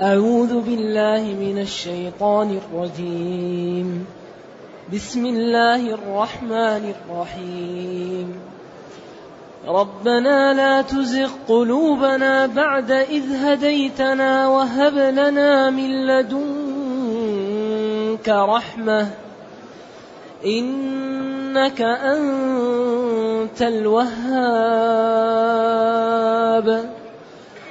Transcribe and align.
أعوذ 0.00 0.60
بالله 0.60 1.22
من 1.22 1.58
الشيطان 1.58 2.58
الرجيم. 2.58 4.06
بسم 4.94 5.26
الله 5.26 5.94
الرحمن 5.94 6.92
الرحيم. 6.94 8.40
ربنا 9.68 10.54
لا 10.54 10.82
تزغ 10.82 11.30
قلوبنا 11.48 12.46
بعد 12.46 12.90
إذ 12.90 13.34
هديتنا 13.34 14.48
وهب 14.48 14.94
لنا 14.94 15.70
من 15.70 16.06
لدنك 16.06 18.28
رحمة. 18.28 19.10
إنك 20.46 21.80
أنت 21.80 23.62
الوهاب. 23.62 24.24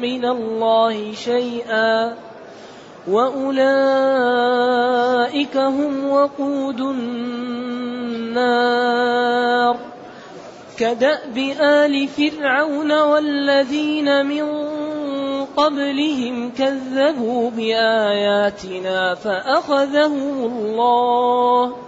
من 0.00 0.24
الله 0.24 1.12
شيئا 1.12 2.14
وأولئك 3.08 3.96
هم 5.56 6.10
وقود 6.10 6.80
النار 6.80 8.28
كدأب 10.78 11.38
آل 11.60 12.08
فرعون 12.08 13.00
والذين 13.00 14.26
من 14.26 14.68
قبلهم 15.56 16.50
كذبوا 16.50 17.50
بآياتنا 17.50 19.14
فأخذهم 19.14 20.44
الله 20.44 21.87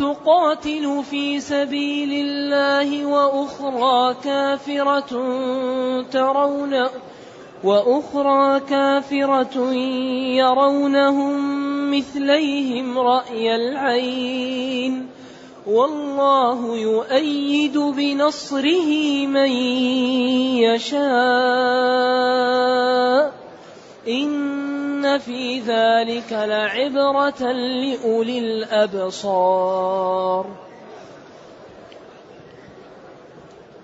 تقاتل 0.00 1.02
في 1.10 1.40
سبيل 1.40 2.12
الله 2.26 3.06
وأخرى 3.06 4.14
كافرة 4.24 5.10
ترون 6.02 6.86
وأخرى 7.64 8.60
كافرة 8.60 9.72
يرونهم 10.40 11.34
مثليهم 11.90 12.98
رأي 12.98 13.56
العين 13.56 15.06
والله 15.66 16.76
يؤيد 16.76 17.78
بنصره 17.78 19.26
من 19.26 19.50
يشاء 20.64 21.00
إن 24.08 24.59
في 25.18 25.60
ذلك 25.60 26.32
لعبرة 26.32 27.52
لأولي 27.52 28.38
الأبصار. 28.38 29.90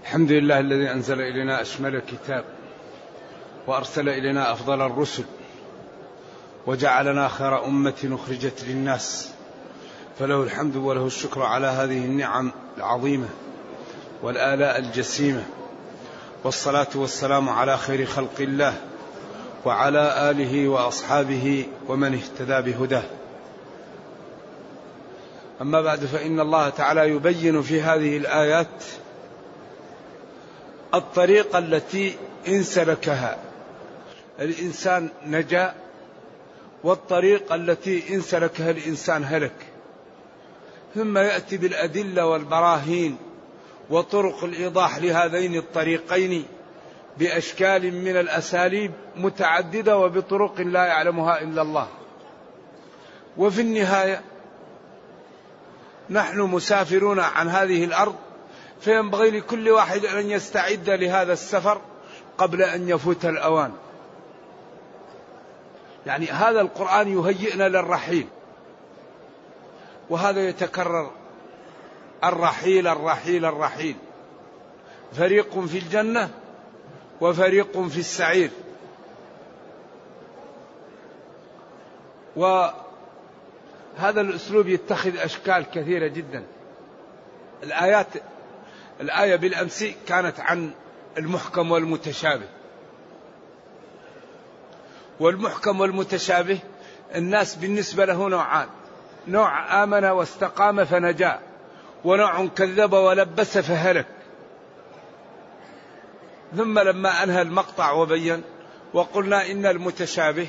الحمد 0.02 0.32
لله 0.32 0.60
الذي 0.60 0.90
أنزل 0.90 1.20
إلينا 1.20 1.60
أشمل 1.60 1.96
الكتاب 1.96 2.44
وأرسل 3.66 4.08
إلينا 4.08 4.52
أفضل 4.52 4.80
الرسل 4.82 5.24
وجعلنا 6.66 7.28
خير 7.28 7.64
أمة 7.64 8.18
أخرجت 8.22 8.64
للناس 8.68 9.30
فله 10.18 10.42
الحمد 10.42 10.76
وله 10.76 11.06
الشكر 11.06 11.42
على 11.42 11.66
هذه 11.66 12.04
النعم 12.04 12.52
العظيمة 12.78 13.28
والآلاء 14.22 14.78
الجسيمة 14.78 15.44
والصلاة 16.44 16.86
والسلام 16.94 17.48
على 17.48 17.76
خير 17.76 18.06
خلق 18.06 18.40
الله. 18.40 18.74
وعلى 19.66 20.30
آله 20.30 20.68
وأصحابه 20.68 21.66
ومن 21.88 22.14
اهتدى 22.14 22.72
بهداه. 22.72 23.02
أما 25.60 25.80
بعد 25.80 26.04
فإن 26.04 26.40
الله 26.40 26.68
تعالى 26.68 27.08
يبين 27.08 27.62
في 27.62 27.82
هذه 27.82 28.16
الآيات 28.16 28.84
الطريقة 30.94 31.58
التي 31.58 32.16
ان 32.48 32.62
سلكها 32.62 33.38
الإنسان 34.40 35.08
نجا 35.26 35.74
والطريقة 36.84 37.54
التي 37.54 38.14
ان 38.14 38.20
سلكها 38.20 38.70
الإنسان 38.70 39.24
هلك. 39.24 39.56
ثم 40.94 41.18
يأتي 41.18 41.56
بالأدلة 41.56 42.26
والبراهين 42.26 43.16
وطرق 43.90 44.44
الإيضاح 44.44 44.98
لهذين 44.98 45.56
الطريقين 45.56 46.44
بأشكال 47.18 47.94
من 47.94 48.16
الأساليب 48.16 48.92
متعددة 49.16 49.98
وبطرق 49.98 50.60
لا 50.60 50.86
يعلمها 50.86 51.40
إلا 51.40 51.62
الله. 51.62 51.88
وفي 53.36 53.60
النهاية 53.60 54.22
نحن 56.10 56.40
مسافرون 56.40 57.20
عن 57.20 57.48
هذه 57.48 57.84
الأرض 57.84 58.14
فينبغي 58.80 59.30
لكل 59.30 59.70
واحد 59.70 60.04
أن 60.04 60.30
يستعد 60.30 60.90
لهذا 60.90 61.32
السفر 61.32 61.80
قبل 62.38 62.62
أن 62.62 62.88
يفوت 62.88 63.24
الأوان. 63.24 63.72
يعني 66.06 66.26
هذا 66.26 66.60
القرآن 66.60 67.08
يهيئنا 67.08 67.68
للرحيل 67.68 68.26
وهذا 70.10 70.48
يتكرر 70.48 71.10
الرحيل 72.24 72.86
الرحيل 72.86 73.44
الرحيل. 73.44 73.96
فريق 75.12 75.60
في 75.60 75.78
الجنة 75.78 76.30
وفريق 77.20 77.80
في 77.88 77.98
السعير. 77.98 78.50
وهذا 82.36 84.20
الأسلوب 84.20 84.68
يتخذ 84.68 85.16
أشكال 85.16 85.70
كثيرة 85.70 86.06
جدا. 86.06 86.44
الآيات 87.62 88.06
الآية 89.00 89.36
بالأمس 89.36 89.84
كانت 90.08 90.40
عن 90.40 90.70
المحكم 91.18 91.70
والمتشابه. 91.70 92.48
والمحكم 95.20 95.80
والمتشابه 95.80 96.58
الناس 97.14 97.54
بالنسبة 97.54 98.04
له 98.04 98.28
نوعان. 98.28 98.68
نوع 99.28 99.82
آمن 99.82 100.04
واستقام 100.04 100.84
فنجا 100.84 101.40
ونوع 102.04 102.46
كذب 102.46 102.92
ولبس 102.92 103.58
فهلك. 103.58 104.06
ثم 106.56 106.78
لما 106.78 107.22
أنهى 107.22 107.42
المقطع 107.42 107.92
وبين 107.92 108.42
وقلنا 108.94 109.50
إن 109.50 109.66
المتشابه 109.66 110.48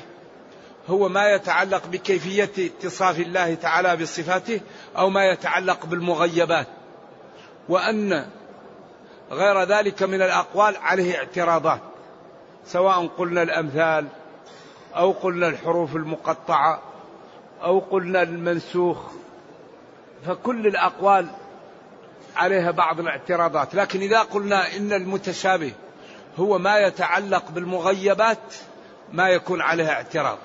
هو 0.88 1.08
ما 1.08 1.28
يتعلق 1.28 1.86
بكيفية 1.86 2.50
اتصاف 2.58 3.20
الله 3.20 3.54
تعالى 3.54 3.96
بصفاته 3.96 4.60
أو 4.96 5.10
ما 5.10 5.24
يتعلق 5.24 5.86
بالمغيبات. 5.86 6.66
وأن 7.68 8.26
غير 9.30 9.62
ذلك 9.62 10.02
من 10.02 10.22
الأقوال 10.22 10.76
عليه 10.76 11.18
اعتراضات. 11.18 11.80
سواء 12.66 13.06
قلنا 13.06 13.42
الأمثال 13.42 14.06
أو 14.96 15.10
قلنا 15.10 15.48
الحروف 15.48 15.96
المقطعة 15.96 16.82
أو 17.62 17.78
قلنا 17.78 18.22
المنسوخ 18.22 18.98
فكل 20.26 20.66
الأقوال 20.66 21.26
عليها 22.36 22.70
بعض 22.70 23.00
الاعتراضات. 23.00 23.74
لكن 23.74 24.00
إذا 24.00 24.20
قلنا 24.20 24.76
إن 24.76 24.92
المتشابه 24.92 25.72
هو 26.38 26.58
ما 26.58 26.78
يتعلق 26.78 27.50
بالمغيبات 27.50 28.54
ما 29.12 29.28
يكون 29.28 29.60
عليها 29.60 29.92
اعتراض. 29.92 30.38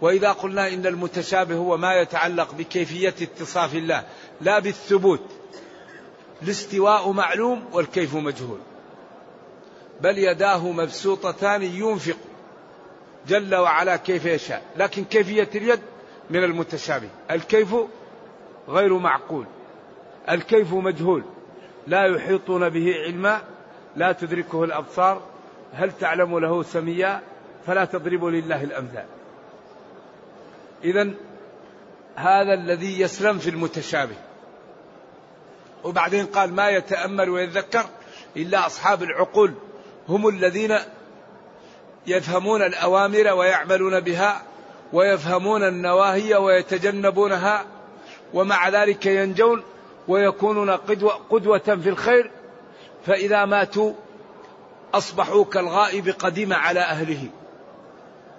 وإذا 0.00 0.32
قلنا 0.32 0.68
إن 0.68 0.86
المتشابه 0.86 1.54
هو 1.54 1.76
ما 1.76 1.94
يتعلق 1.94 2.54
بكيفية 2.54 3.14
اتصاف 3.22 3.74
الله 3.74 4.04
لا 4.40 4.58
بالثبوت. 4.58 5.24
الاستواء 6.42 7.12
معلوم 7.12 7.64
والكيف 7.72 8.14
مجهول. 8.14 8.58
بل 10.00 10.18
يداه 10.18 10.72
مبسوطتان 10.72 11.62
ينفق 11.62 12.16
جل 13.28 13.54
وعلا 13.54 13.96
كيف 13.96 14.24
يشاء. 14.24 14.62
لكن 14.76 15.04
كيفية 15.04 15.48
اليد 15.54 15.80
من 16.30 16.44
المتشابه. 16.44 17.08
الكيف 17.30 17.74
غير 18.68 18.98
معقول. 18.98 19.46
الكيف 20.30 20.72
مجهول. 20.72 21.24
لا 21.86 22.06
يحيطون 22.06 22.68
به 22.68 22.94
علما 23.06 23.42
لا 23.96 24.12
تدركه 24.12 24.64
الأبصار. 24.64 25.22
هل 25.72 25.92
تعلم 25.92 26.38
له 26.38 26.62
سميا؟ 26.62 27.22
فلا 27.66 27.84
تضربوا 27.84 28.30
لله 28.30 28.62
الأمثال. 28.62 29.15
إذا 30.84 31.10
هذا 32.16 32.54
الذي 32.54 33.00
يسلم 33.00 33.38
في 33.38 33.50
المتشابه. 33.50 34.16
وبعدين 35.84 36.26
قال 36.26 36.52
ما 36.52 36.68
يتأمل 36.68 37.30
ويذكر 37.30 37.84
إلا 38.36 38.66
أصحاب 38.66 39.02
العقول. 39.02 39.54
هم 40.08 40.28
الذين 40.28 40.78
يفهمون 42.06 42.62
الأوامر 42.62 43.32
ويعملون 43.32 44.00
بها 44.00 44.42
ويفهمون 44.92 45.62
النواهي 45.62 46.34
ويتجنبونها 46.34 47.64
ومع 48.34 48.68
ذلك 48.68 49.06
ينجون 49.06 49.62
ويكونون 50.08 50.70
قدوة, 50.70 51.12
قدوة 51.30 51.58
في 51.58 51.88
الخير. 51.88 52.30
فإذا 53.06 53.44
ماتوا 53.44 53.92
أصبحوا 54.94 55.44
كالغائب 55.44 56.08
قدم 56.08 56.52
على 56.52 56.80
أهله. 56.80 57.28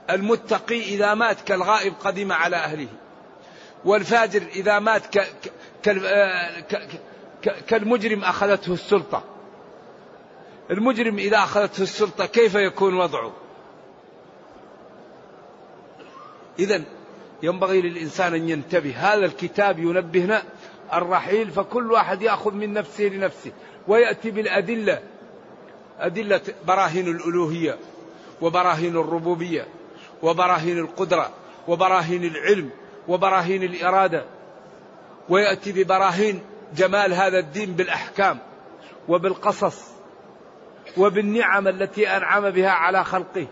المتقي 0.10 0.80
إذا 0.82 1.14
مات 1.14 1.42
كالغائب 1.42 1.94
قدم 1.94 2.32
على 2.32 2.56
أهله 2.56 2.88
والفاجر 3.86 4.42
إذا 4.56 4.80
مات 4.80 5.04
كالمجرم 7.68 8.24
أخذته 8.24 8.74
السلطة. 8.74 9.24
المجرم 10.72 11.18
إذا 11.18 11.38
أخذته 11.38 11.84
السلطة 11.84 12.26
كيف 12.26 12.56
يكون 12.56 12.94
وضعه؟ 12.94 13.34
إذا 16.60 16.84
ينبغي 17.44 17.82
للإنسان 17.82 18.34
أن 18.34 18.50
ينتبه 18.50 18.96
هذا 18.98 19.26
الكتاب 19.26 19.80
ينبهنا 19.80 20.44
الرحيل 20.94 21.52
فكل 21.52 21.92
واحد 21.92 22.22
يأخذ 22.22 22.54
من 22.54 22.74
نفسه 22.74 23.04
لنفسه 23.04 23.52
ويأتي 23.88 24.32
بالأدلة 24.32 25.00
أدلة 26.00 26.42
براهين 26.68 27.08
الألوهية 27.08 27.78
وبراهين 28.42 28.98
الربوبية. 28.98 29.68
وبراهين 30.24 30.78
القدرة 30.78 31.30
وبراهين 31.68 32.24
العلم 32.24 32.70
وبراهين 33.08 33.64
الإرادة. 33.64 34.26
ويأتي 35.30 35.72
ببراهين 35.72 36.42
جمال 36.76 37.14
هذا 37.14 37.40
الدين 37.40 37.74
بالأحكام 37.74 38.40
وبالقصص 39.08 39.82
وبالنعم 40.98 41.68
التي 41.68 42.10
أنعم 42.10 42.50
بها 42.50 42.70
على 42.70 43.04
خلقه. 43.04 43.48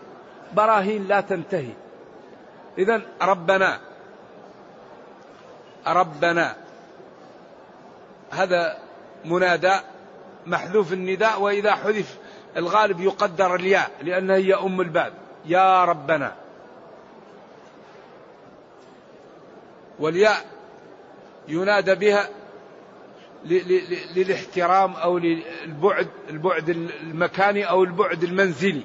براهين 0.54 1.06
لا 1.08 1.20
تنتهي. 1.20 1.72
إذا 2.78 3.02
ربنا 3.22 3.80
ربنا 5.86 6.56
هذا 8.30 8.78
منادى 9.24 9.76
محذوف 10.46 10.92
النداء 10.92 11.40
وإذا 11.40 11.74
حذف 11.74 12.18
الغالب 12.56 13.00
يقدر 13.00 13.54
الياء 13.54 13.90
لأنها 14.02 14.36
هي 14.36 14.54
أم 14.54 14.80
الباب. 14.80 15.12
يا 15.46 15.84
ربنا. 15.84 16.45
والياء 20.00 20.44
ينادى 21.48 21.94
بها 21.94 22.28
للاحترام 24.16 24.92
أو 24.92 25.18
للبعد 25.18 26.08
البعد 26.30 26.68
المكاني 26.68 27.68
أو 27.70 27.84
البعد 27.84 28.24
المنزلي. 28.24 28.82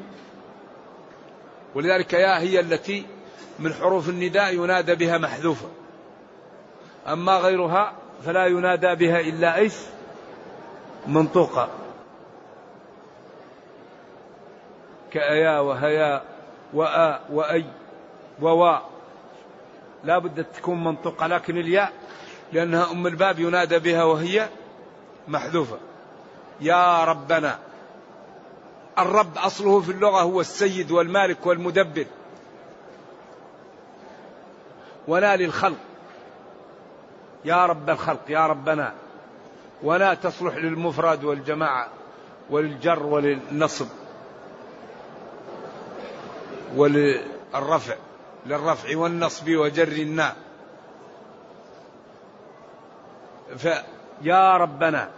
ولذلك 1.75 2.13
يا 2.13 2.39
هي 2.39 2.59
التي 2.59 3.05
من 3.59 3.73
حروف 3.73 4.09
النداء 4.09 4.55
ينادى 4.55 4.95
بها 4.95 5.17
محذوفة. 5.17 5.67
أما 7.07 7.37
غيرها 7.37 7.93
فلا 8.25 8.45
ينادى 8.45 8.95
بها 8.95 9.19
إلا 9.19 9.55
إيش؟ 9.55 9.73
منطوقة. 11.07 11.69
كأيا 15.11 15.59
وهيا 15.59 16.21
وآ 16.73 17.19
وأي 17.29 17.65
ووا 18.41 18.77
لا 20.03 20.17
بد 20.17 20.43
تكون 20.43 20.83
منطوقة 20.83 21.27
لكن 21.27 21.57
الياء 21.57 21.93
لأنها 22.53 22.91
أم 22.91 23.07
الباب 23.07 23.39
ينادى 23.39 23.79
بها 23.79 24.03
وهي 24.03 24.49
محذوفة. 25.27 25.77
يا 26.61 27.03
ربنا 27.03 27.59
الرب 28.99 29.37
أصله 29.37 29.81
في 29.81 29.91
اللغة 29.91 30.21
هو 30.21 30.41
السيد 30.41 30.91
والمالك 30.91 31.45
والمدبر. 31.45 32.05
ولا 35.07 35.35
للخلق. 35.35 35.77
يا 37.45 37.65
رب 37.65 37.89
الخلق 37.89 38.21
يا 38.29 38.47
ربنا 38.47 38.93
ولا 39.83 40.13
تصلح 40.13 40.55
للمفرد 40.55 41.23
والجماعة 41.23 41.87
وللجر 42.49 43.03
وللنصب 43.03 43.87
وللرفع 46.75 47.95
للرفع 48.45 48.97
والنصب 48.97 49.49
وجر 49.49 49.87
الناء. 49.87 50.35
فيا 53.57 54.57
ربنا 54.57 55.09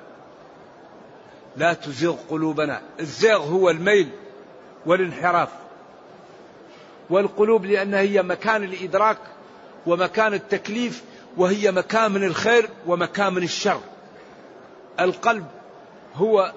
لا 1.58 1.74
تزغ 1.74 2.16
قلوبنا. 2.30 2.82
الزيغ 3.00 3.38
هو 3.38 3.70
الميل 3.70 4.10
والانحراف. 4.86 5.50
والقلوب 7.10 7.66
لأنها 7.66 8.00
هي 8.00 8.24
مكان 8.24 8.64
الإدراك 8.64 9.18
ومكان 9.86 10.34
التكليف 10.34 11.04
وهي 11.38 11.72
مكان 11.72 12.12
من 12.12 12.24
الخير 12.24 12.70
ومكان 12.88 13.34
من 13.34 13.44
الشر. 13.44 13.80
القلب 15.00 15.46
هو 16.16 16.54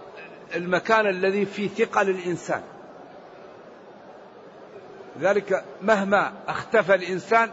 المكان 0.54 1.06
الذي 1.06 1.46
فيه 1.46 1.68
ثقل 1.68 2.10
الإنسان. 2.10 2.62
ذلك 5.20 5.64
مهما 5.82 6.32
اختفى 6.48 6.94
الإنسان 6.94 7.50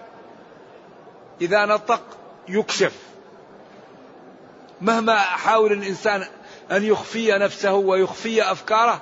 إذا 1.41 1.65
نطق 1.65 2.01
يكشف. 2.49 2.93
مهما 4.81 5.19
حاول 5.19 5.71
الإنسان 5.71 6.25
أن 6.71 6.83
يخفي 6.83 7.31
نفسه 7.31 7.73
ويخفي 7.73 8.51
أفكاره 8.51 9.01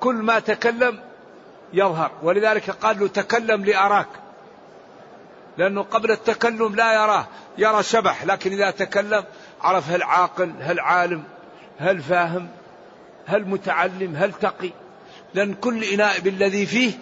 كل 0.00 0.14
ما 0.14 0.38
تكلم 0.38 1.00
يظهر. 1.72 2.10
ولذلك 2.22 2.70
قال 2.70 3.00
له 3.00 3.08
تكلم 3.08 3.64
لأراك. 3.64 4.08
لأنه 5.58 5.82
قبل 5.82 6.10
التكلم 6.10 6.74
لا 6.74 6.94
يراه 6.94 7.26
يرى 7.58 7.82
شبح 7.82 8.24
لكن 8.24 8.52
إذا 8.52 8.70
تكلم 8.70 9.24
عرف 9.60 9.90
هل 9.90 10.02
عاقل 10.02 10.52
هل 10.60 10.80
عالم 10.80 11.24
هل 11.78 12.00
فاهم 12.00 12.48
هل 13.26 13.48
متعلم 13.48 14.16
هل 14.16 14.32
تقي. 14.32 14.70
لأن 15.34 15.54
كل 15.54 15.84
إناء 15.84 16.20
بالذي 16.20 16.66
فيه 16.66 16.92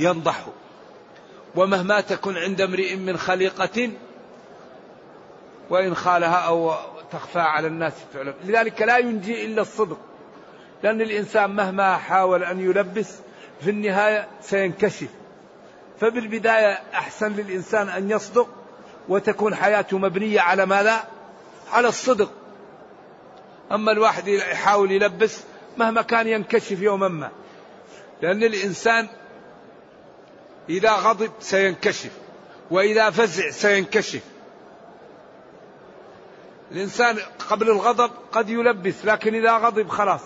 ينضح. 0.00 0.46
ومهما 1.56 2.00
تكن 2.00 2.36
عند 2.36 2.60
امرئ 2.60 2.96
من 2.96 3.16
خليقة 3.16 3.90
وإن 5.70 5.94
خالها 5.94 6.36
أو 6.36 6.74
تخفى 7.12 7.38
على 7.40 7.66
الناس 7.66 7.92
تعلم. 8.14 8.34
لذلك 8.44 8.82
لا 8.82 8.98
ينجي 8.98 9.44
إلا 9.46 9.62
الصدق. 9.62 9.98
لأن 10.82 11.00
الإنسان 11.00 11.50
مهما 11.50 11.96
حاول 11.96 12.44
أن 12.44 12.60
يلبس 12.60 13.14
في 13.60 13.70
النهاية 13.70 14.28
سينكشف. 14.40 15.08
فبالبداية 16.00 16.82
أحسن 16.94 17.32
للإنسان 17.32 17.88
أن 17.88 18.10
يصدق 18.10 18.48
وتكون 19.08 19.54
حياته 19.54 19.98
مبنية 19.98 20.40
على 20.40 20.66
ماذا؟ 20.66 21.04
على 21.72 21.88
الصدق. 21.88 22.32
أما 23.72 23.92
الواحد 23.92 24.28
يحاول 24.28 24.92
يلبس 24.92 25.40
مهما 25.76 26.02
كان 26.02 26.28
ينكشف 26.28 26.80
يوما 26.80 27.08
ما. 27.08 27.30
لأن 28.22 28.42
الإنسان 28.42 29.08
إذا 30.68 30.92
غضب 30.92 31.30
سينكشف 31.40 32.10
وإذا 32.70 33.10
فزع 33.10 33.50
سينكشف. 33.50 34.22
الإنسان 36.72 37.16
قبل 37.50 37.70
الغضب 37.70 38.10
قد 38.32 38.48
يلبس 38.48 39.04
لكن 39.04 39.34
إذا 39.34 39.56
غضب 39.56 39.88
خلاص 39.88 40.20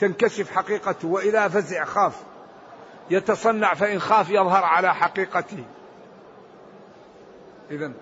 تنكشف 0.00 0.50
حقيقته 0.50 1.08
وإذا 1.08 1.48
فزع 1.48 1.84
خاف. 1.84 2.22
يتصنع 3.10 3.74
فإن 3.74 3.98
خاف 3.98 4.30
يظهر 4.30 4.64
على 4.64 4.94
حقيقته. 4.94 5.64
إذا 7.70 7.92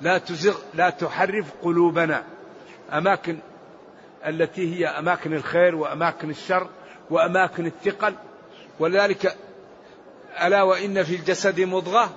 لا 0.00 0.18
تزغ 0.18 0.58
لا 0.74 0.90
تحرف 0.90 1.46
قلوبنا. 1.62 2.24
أماكن 2.92 3.38
التي 4.26 4.74
هي 4.74 4.86
أماكن 4.86 5.34
الخير 5.34 5.74
وأماكن 5.74 6.30
الشر 6.30 6.68
وأماكن 7.10 7.66
الثقل. 7.66 8.14
ولذلك 8.78 9.36
ألا 10.40 10.62
وإن 10.62 11.02
في 11.02 11.16
الجسد 11.16 11.60
مضغة؟ 11.60 12.10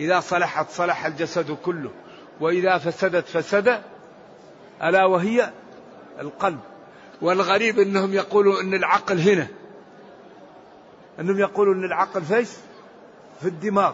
إذا 0.00 0.20
صلحت 0.20 0.70
صلح 0.70 1.06
الجسد 1.06 1.50
كله 1.64 1.90
وإذا 2.40 2.78
فسدت 2.78 3.28
فسد 3.28 3.82
ألا 4.82 5.04
وهي 5.04 5.50
القلب. 6.20 6.60
والغريب 7.22 7.78
أنهم 7.78 8.14
يقولوا 8.14 8.60
أن 8.60 8.74
العقل 8.74 9.18
هنا. 9.18 9.46
أنهم 11.20 11.38
يقولوا 11.38 11.74
أن 11.74 11.84
العقل 11.84 12.22
فيش 12.22 12.48
في 13.40 13.46
الدماغ. 13.46 13.92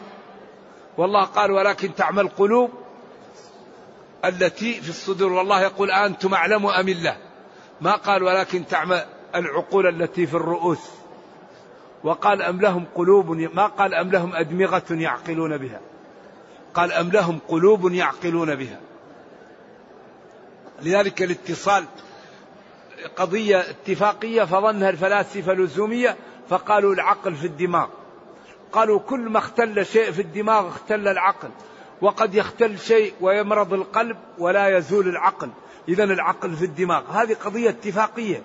والله 0.97 1.25
قال 1.25 1.51
ولكن 1.51 1.95
تعمل 1.95 2.29
قلوب 2.29 2.71
التي 4.25 4.81
في 4.81 4.89
الصدور. 4.89 5.33
والله 5.33 5.61
يقول 5.61 5.91
أنتم 5.91 6.35
أعلم 6.35 6.67
أم 6.67 6.89
الله؟ 6.89 7.17
ما 7.81 7.93
قال 7.97 8.23
ولكن 8.23 8.67
تعمل 8.67 9.05
العقول 9.35 10.03
التي 10.03 10.27
في 10.27 10.35
الرؤوس. 10.35 11.02
وقال 12.05 12.43
أم 12.43 12.61
لهم 12.61 12.85
قلوب 12.95 13.31
ما 13.31 13.67
قال 13.67 13.95
أم 13.95 14.11
لهم 14.11 14.35
أدمغة 14.35 14.83
يعقلون 14.91 15.57
بها؟ 15.57 15.81
قال 16.75 16.93
أم 16.93 17.11
لهم 17.11 17.39
قلوب 17.49 17.93
يعقلون 17.93 18.55
بها. 18.55 18.81
لذلك 20.83 21.23
الاتصال 21.23 21.85
قضية 23.17 23.61
اتفاقية 23.61 24.43
فظنها 24.43 24.91
الفلاسفة 24.91 25.53
اللزومية 25.53 26.17
فقالوا 26.49 26.95
العقل 26.95 27.35
في 27.35 27.47
الدماغ. 27.47 27.89
قالوا 28.73 28.99
كل 28.99 29.21
ما 29.21 29.39
اختل 29.39 29.87
شيء 29.87 30.11
في 30.11 30.23
الدماغ 30.23 30.69
اختل 30.69 31.09
العقل. 31.09 31.51
وقد 32.01 32.35
يختل 32.35 32.79
شيء 32.79 33.15
ويمرض 33.21 33.73
القلب 33.73 34.17
ولا 34.39 34.79
يزول 34.79 35.09
العقل. 35.09 35.51
إذا 35.89 36.05
العقل 36.05 36.57
في 36.57 36.65
الدماغ. 36.65 37.03
هذه 37.11 37.35
قضية 37.35 37.71
اتفاقية 37.71 38.43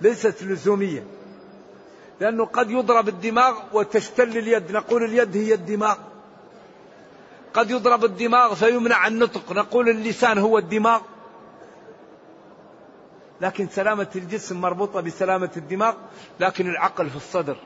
ليست 0.00 0.42
لزومية. 0.42 1.15
لأنه 2.20 2.44
قد 2.44 2.70
يضرب 2.70 3.08
الدماغ 3.08 3.54
وتشتل 3.72 4.38
اليد. 4.38 4.72
نقول 4.72 5.04
اليد 5.04 5.36
هي 5.36 5.54
الدماغ. 5.54 5.96
قد 7.54 7.70
يضرب 7.70 8.04
الدماغ 8.04 8.54
فيمنع 8.54 9.06
النطق. 9.06 9.52
نقول 9.52 9.88
اللسان 9.88 10.38
هو 10.38 10.58
الدماغ. 10.58 11.00
لكن 13.40 13.68
سلامة 13.68 14.08
الجسم 14.16 14.60
مربوطة 14.60 15.00
بسلامة 15.00 15.50
الدماغ 15.56 15.94
لكن 16.40 16.70
العقل 16.70 17.10
في 17.10 17.16
الصدر. 17.16 17.56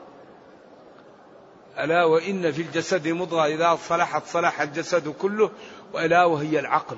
ألا 1.79 2.05
وإن 2.05 2.51
في 2.51 2.61
الجسد 2.61 3.07
مضغة. 3.07 3.45
إذا 3.45 3.77
صلحت 3.87 4.25
صلح 4.25 4.61
الجسد 4.61 5.07
كله 5.09 5.51
وألا 5.93 6.25
وهي 6.25 6.59
العقل. 6.59 6.97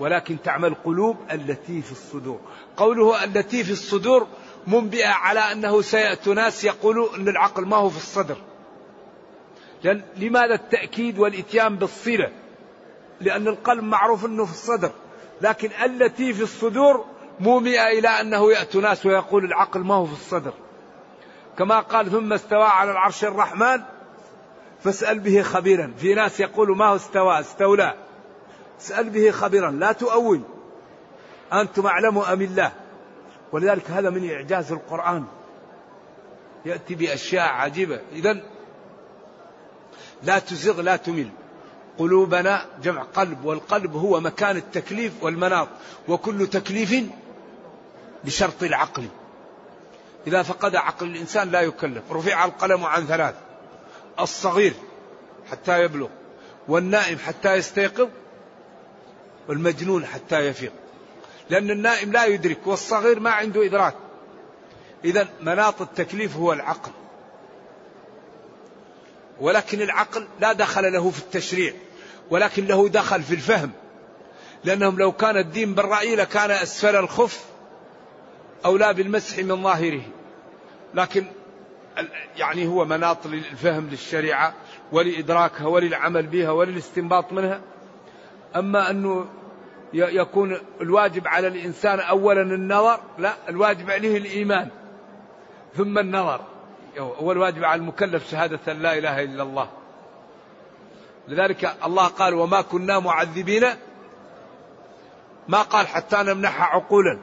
ولكن 0.00 0.42
تعمل 0.42 0.74
قلوب 0.74 1.16
التي 1.32 1.82
في 1.82 1.92
الصدور. 1.92 2.40
قوله 2.76 3.24
التي 3.24 3.64
في 3.64 3.72
الصدور 3.72 4.26
منبئة 4.66 5.08
على 5.08 5.40
أنه 5.40 5.82
سيأتي 5.82 6.34
ناس 6.34 6.64
يقولوا 6.64 7.16
أن 7.16 7.28
العقل 7.28 7.66
ما 7.66 7.76
هو 7.76 7.88
في 7.88 7.96
الصدر. 7.96 8.36
لأن 9.84 10.02
لماذا 10.16 10.54
التأكيد 10.54 11.18
والإتيان 11.18 11.76
بالصلة؟ 11.76 12.32
لأن 13.20 13.48
القلب 13.48 13.84
معروف 13.84 14.24
أنه 14.24 14.44
في 14.44 14.52
الصدر. 14.52 14.90
لكن 15.40 15.70
التي 15.84 16.32
في 16.32 16.42
الصدور 16.42 17.04
مومئة 17.40 17.86
إلى 17.86 18.08
أنه 18.08 18.52
يأتي 18.52 18.78
ناس 18.78 19.06
ويقول 19.06 19.44
العقل 19.44 19.80
ما 19.80 19.94
هو 19.94 20.06
في 20.06 20.12
الصدر. 20.12 20.52
كما 21.58 21.80
قال 21.80 22.10
ثم 22.10 22.32
استوى 22.32 22.64
على 22.64 22.90
العرش 22.90 23.24
الرحمن 23.24 23.80
فاسأل 24.84 25.18
به 25.18 25.42
خبيرا. 25.42 25.92
في 25.98 26.14
ناس 26.14 26.40
يقولوا 26.40 26.76
ما 26.76 26.86
هو 26.86 26.96
استوى 26.96 27.40
استولى. 27.40 27.94
اسأل 28.80 29.10
به 29.10 29.30
خبيرا. 29.30 29.70
لا 29.70 29.92
تؤول. 29.92 30.40
أنتم 31.52 31.86
أعلم 31.86 32.18
أم 32.18 32.42
الله. 32.42 32.72
ولذلك 33.52 33.90
هذا 33.90 34.10
من 34.10 34.30
إعجاز 34.30 34.72
القرآن. 34.72 35.24
يأتي 36.66 36.94
بأشياء 36.94 37.48
عجيبة. 37.48 38.00
إذا 38.12 38.40
لا 40.22 40.38
تزغ 40.38 40.80
لا 40.80 40.96
تمل. 40.96 41.28
قلوبنا 41.98 42.66
جمع 42.82 43.02
قلب 43.02 43.44
والقلب 43.44 43.96
هو 43.96 44.20
مكان 44.20 44.56
التكليف 44.56 45.12
والمناط 45.22 45.68
وكل 46.08 46.46
تكليف 46.46 47.04
بشرط 48.24 48.62
العقل. 48.62 49.04
إذا 50.26 50.42
فقد 50.42 50.76
عقل 50.76 51.06
الإنسان 51.06 51.50
لا 51.50 51.60
يكلف. 51.60 52.12
رفع 52.12 52.44
القلم 52.44 52.84
عن 52.84 53.06
ثلاث. 53.06 53.34
الصغير 54.20 54.74
حتى 55.50 55.82
يبلغ 55.82 56.08
والنائم 56.68 57.18
حتى 57.18 57.54
يستيقظ 57.54 58.08
والمجنون 59.48 60.06
حتى 60.06 60.38
يفيق. 60.38 60.72
لأن 61.50 61.70
النائم 61.70 62.12
لا 62.12 62.24
يدرك 62.24 62.66
والصغير 62.66 63.20
ما 63.20 63.30
عنده 63.30 63.66
إدراك. 63.66 63.94
إذا 65.04 65.28
مناط 65.40 65.82
التكليف 65.82 66.36
هو 66.36 66.52
العقل. 66.52 66.90
ولكن 69.40 69.82
العقل 69.82 70.28
لا 70.40 70.52
دخل 70.52 70.92
له 70.92 71.10
في 71.10 71.18
التشريع 71.18 71.72
ولكن 72.30 72.64
له 72.66 72.88
دخل 72.88 73.22
في 73.22 73.34
الفهم. 73.34 73.70
لأنهم 74.64 74.98
لو 74.98 75.12
كان 75.12 75.36
الدين 75.36 75.74
بالرأي 75.74 76.16
لكان 76.16 76.50
أسفل 76.50 76.96
الخف 76.96 77.44
أولى 78.64 78.94
بالمسح 78.94 79.38
من 79.38 79.62
ظاهره. 79.62 80.02
لكن 80.94 81.26
يعني 82.36 82.66
هو 82.66 82.84
مناط 82.84 83.26
للفهم 83.26 83.88
للشريعة 83.88 84.54
ولإدراكها 84.92 85.66
وللعمل 85.66 86.26
بها 86.26 86.50
وللاستنباط 86.50 87.32
منها. 87.32 87.60
أما 88.56 88.90
أنه 88.90 89.26
يكون 89.92 90.58
الواجب 90.80 91.28
على 91.28 91.46
الإنسان 91.46 92.00
أولا 92.00 92.42
النظر 92.42 93.00
لا 93.18 93.34
الواجب 93.48 93.90
عليه 93.90 94.16
الإيمان. 94.16 94.68
ثم 95.76 95.98
النظر. 95.98 96.40
هو 96.98 97.32
الواجب 97.32 97.64
على 97.64 97.80
المكلف 97.80 98.30
شهادة 98.30 98.72
لا 98.72 98.98
إله 98.98 99.22
إلا 99.22 99.42
الله. 99.42 99.68
لذلك 101.28 101.76
الله 101.84 102.06
قال 102.06 102.34
وما 102.34 102.60
كنا 102.60 102.98
معذبين. 102.98 103.64
ما 105.48 105.62
قال 105.62 105.86
حتى 105.86 106.16
نمنح 106.16 106.74
عقولا. 106.74 107.18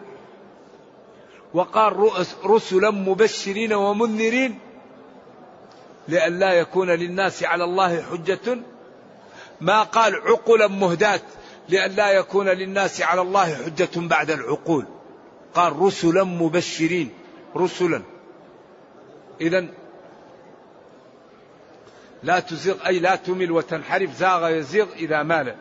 وقال 1.54 2.12
رسلا 2.46 2.92
مبشرين 2.92 3.74
ومنذرين. 3.74 4.60
لئلا 6.08 6.54
يكون 6.54 6.90
للناس 6.90 7.44
على 7.44 7.64
الله 7.64 8.02
حجة. 8.02 8.58
ما 9.62 9.84
قال 9.84 10.16
عقلا 10.16 10.68
مهداة. 10.68 11.22
لئلا 11.70 12.12
يكون 12.12 12.50
للناس 12.50 13.02
على 13.02 13.22
الله 13.22 13.56
حجة 13.56 13.90
بعد 13.96 14.32
العقول. 14.32 14.86
قال 15.54 15.80
رسلا 15.80 16.24
مبشرين. 16.24 17.10
رسلا. 17.56 18.02
إذا 19.42 19.66
لا 22.24 22.40
تزغ 22.40 22.88
أي 22.88 23.00
لا 23.00 23.16
تمل 23.16 23.52
وتنحرف. 23.52 24.18
زاغ 24.18 24.50
يزيغ 24.50 24.94
إذا 24.94 25.24
مال. 25.24 25.56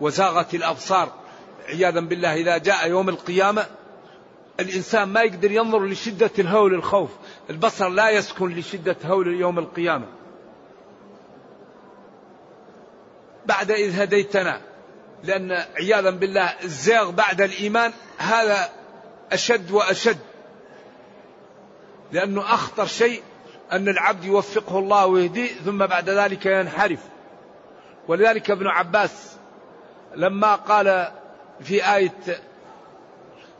وزاغت 0.00 0.54
الأبصار. 0.54 1.12
عياذا 1.68 2.00
بالله 2.00 2.34
إذا 2.34 2.58
جاء 2.58 2.88
يوم 2.88 3.08
القيامة 3.08 3.66
الإنسان 4.60 5.08
ما 5.08 5.22
يقدر 5.22 5.50
ينظر 5.50 5.84
لشدة 5.84 6.30
الهول 6.38 6.74
الخوف. 6.74 7.10
البصر 7.50 7.88
لا 7.88 8.10
يسكن 8.10 8.54
لشدة 8.54 8.96
هول 9.04 9.26
يوم 9.26 9.58
القيامة. 9.58 10.06
بعد 13.46 13.70
إذ 13.70 14.00
هديتنا. 14.00 14.60
لأن 15.24 15.52
عياذا 15.76 16.10
بالله 16.10 16.54
الزاغ 16.64 17.10
بعد 17.10 17.40
الإيمان 17.40 17.92
هذا 18.18 18.68
أشد 19.32 19.70
وأشد. 19.70 20.18
لأنه 22.12 22.40
أخطر 22.54 22.86
شيء 22.86 23.22
أن 23.72 23.88
العبد 23.88 24.24
يوفقه 24.24 24.78
الله 24.78 25.06
ويهديه 25.06 25.48
ثم 25.64 25.86
بعد 25.86 26.10
ذلك 26.10 26.46
ينحرف. 26.46 27.00
ولذلك 28.08 28.50
ابن 28.50 28.66
عباس 28.66 29.36
لما 30.16 30.54
قال 30.54 31.12
في 31.60 31.94
آية 31.94 32.40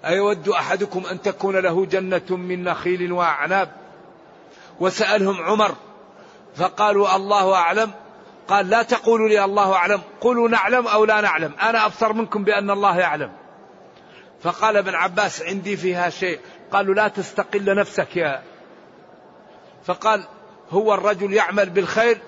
أيود 0.05 0.49
أحدكم 0.49 1.07
أن 1.07 1.23
تكون 1.23 1.57
له 1.57 1.87
جنة 1.87 2.31
من 2.31 2.65
نخيل 2.65 3.13
وأعناب؟ 3.13 3.73
وسألهم 4.81 5.43
عمر 5.43 5.75
فقالوا 6.57 7.17
الله 7.17 7.55
أعلم. 7.55 7.93
قال 8.49 8.71
لا 8.71 8.83
تقولوا 8.83 9.29
لي 9.29 9.45
الله 9.45 9.75
أعلم. 9.75 10.01
قولوا 10.21 10.49
نعلم 10.49 10.87
أو 10.87 11.05
لا 11.05 11.21
نعلم. 11.21 11.53
أنا 11.63 11.87
أبصر 11.87 12.13
منكم 12.13 12.45
بأن 12.45 12.71
الله 12.71 12.99
يعلم. 12.99 13.33
فقال 14.43 14.77
ابن 14.77 14.95
عباس 14.95 15.43
عندي 15.43 15.77
فيها 15.77 16.11
شيء. 16.11 16.41
قالوا 16.73 16.95
لا 16.95 17.09
تستقل 17.09 17.77
نفسك 17.77 18.17
يا. 18.17 18.43
فقال 19.85 20.25
هو 20.71 20.95
الرجل 20.95 21.33
يعمل 21.33 21.71
بالخير 21.71 22.19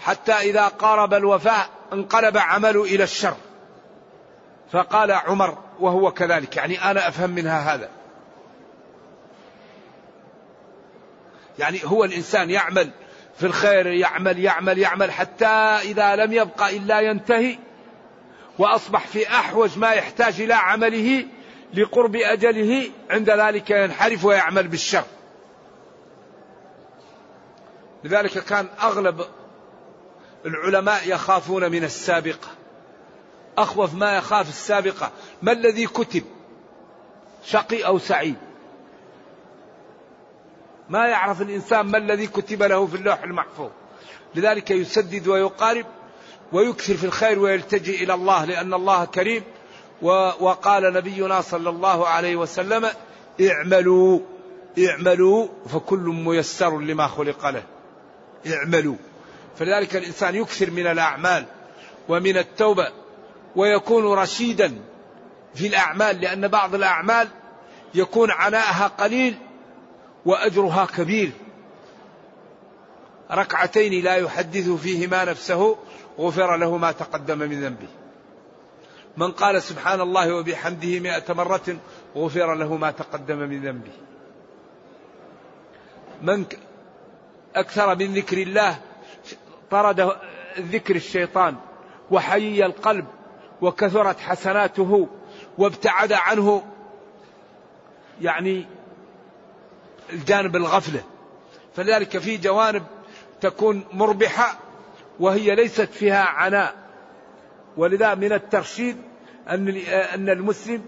حتى 0.00 0.32
إذا 0.32 0.68
قارب 0.68 1.14
الوفاء 1.14 1.68
انقلب 1.92 2.38
عمله 2.38 2.84
إلى 2.84 3.04
الشر. 3.04 3.36
فقال 4.72 5.12
عمر 5.12 5.58
وهو 5.80 6.12
كذلك. 6.12 6.56
يعني 6.56 6.90
أنا 6.90 7.08
أفهم 7.08 7.30
منها 7.30 7.74
هذا. 7.74 7.90
يعني 11.58 11.80
هو 11.84 12.04
الإنسان 12.04 12.50
يعمل 12.50 12.90
في 13.38 13.46
الخير 13.46 13.86
يعمل 13.86 14.38
يعمل 14.38 14.78
يعمل 14.78 15.12
حتى 15.12 15.46
إذا 15.82 16.16
لم 16.16 16.32
يبقى 16.32 16.76
إلا 16.76 17.00
ينتهي 17.00 17.58
وأصبح 18.58 19.06
في 19.06 19.28
أحوج 19.28 19.78
ما 19.78 19.92
يحتاج 19.92 20.40
إلى 20.40 20.54
عمله 20.54 21.24
لقرب 21.74 22.16
أجله 22.16 22.90
عند 23.10 23.30
ذلك 23.30 23.70
ينحرف 23.70 24.24
ويعمل 24.24 24.68
بالشر. 24.68 25.04
لذلك 28.04 28.38
كان 28.38 28.68
أغلب 28.82 29.24
العلماء 30.46 31.08
يخافون 31.08 31.70
من 31.70 31.84
السابقة 31.84 32.48
أخوف 33.58 33.94
ما 33.94 34.16
يخاف 34.16 34.48
السابقة 34.48 35.10
ما 35.42 35.52
الذي 35.52 35.86
كتب؟ 35.86 36.22
شقي 37.44 37.86
أو 37.86 37.98
سعيد؟ 37.98 38.47
ما 40.88 41.06
يعرف 41.06 41.42
الإنسان 41.42 41.86
ما 41.86 41.98
الذي 41.98 42.26
كتب 42.26 42.62
له 42.62 42.86
في 42.86 42.94
اللوح 42.94 43.22
المحفوظ. 43.22 43.70
لذلك 44.34 44.70
يسدد 44.70 45.28
ويقارب 45.28 45.86
ويكثر 46.52 46.94
في 46.94 47.04
الخير 47.04 47.38
ويلتجئ 47.38 48.04
إلى 48.04 48.14
الله 48.14 48.44
لأن 48.44 48.74
الله 48.74 49.04
كريم. 49.04 49.42
وقال 50.40 50.92
نبينا 50.92 51.40
صلى 51.40 51.70
الله 51.70 52.08
عليه 52.08 52.36
وسلم 52.36 52.88
اعملوا 53.40 54.20
اعملوا 54.88 55.48
فكل 55.68 55.98
ميسر 55.98 56.78
لما 56.80 57.06
خلق 57.06 57.46
له. 57.50 57.62
اعملوا. 58.46 58.96
فلذلك 59.58 59.96
الإنسان 59.96 60.34
يكثر 60.34 60.70
من 60.70 60.86
الأعمال 60.86 61.44
ومن 62.08 62.36
التوبة 62.36 62.88
ويكون 63.56 64.18
رشيدا 64.18 64.74
في 65.54 65.66
الأعمال 65.66 66.20
لأن 66.20 66.48
بعض 66.48 66.74
الأعمال 66.74 67.28
يكون 67.94 68.30
عناءها 68.30 68.86
قليل 68.86 69.34
وأجرها 70.28 70.86
كبير. 70.96 71.30
ركعتين 73.30 74.04
لا 74.04 74.16
يحدث 74.16 74.68
فيهما 74.68 75.24
نفسه 75.24 75.76
غفر 76.18 76.56
له 76.56 76.76
ما 76.76 76.92
تقدم 76.92 77.38
من 77.38 77.60
ذنبه. 77.64 77.88
من 79.16 79.32
قال 79.32 79.62
سبحان 79.62 80.00
الله 80.00 80.34
وبحمده 80.34 81.00
مئة 81.00 81.34
مرة 81.34 81.76
غفر 82.16 82.54
له 82.54 82.76
ما 82.76 82.90
تقدم 82.90 83.38
من 83.38 83.62
ذنبه. 83.62 83.92
من 86.22 86.44
أكثر 87.56 87.96
من 87.96 88.14
ذكر 88.14 88.42
الله 88.42 88.78
طرد 89.70 90.16
ذكر 90.58 90.96
الشيطان 90.96 91.56
وحيي 92.10 92.66
القلب 92.66 93.06
وكثرت 93.60 94.20
حسناته 94.20 95.08
وابتعد 95.58 96.12
عنه. 96.12 96.62
يعني 98.20 98.66
الجانب 100.12 100.56
الغفلة. 100.56 101.02
فلذلك 101.76 102.18
في 102.18 102.36
جوانب 102.36 102.82
تكون 103.40 103.84
مربحة 103.92 104.58
وهي 105.20 105.54
ليست 105.54 105.80
فيها 105.92 106.22
عناء. 106.24 106.74
ولذا 107.76 108.14
من 108.14 108.32
الترشيد 108.32 108.96
أن 109.48 109.68
أن 110.14 110.28
المسلم 110.28 110.84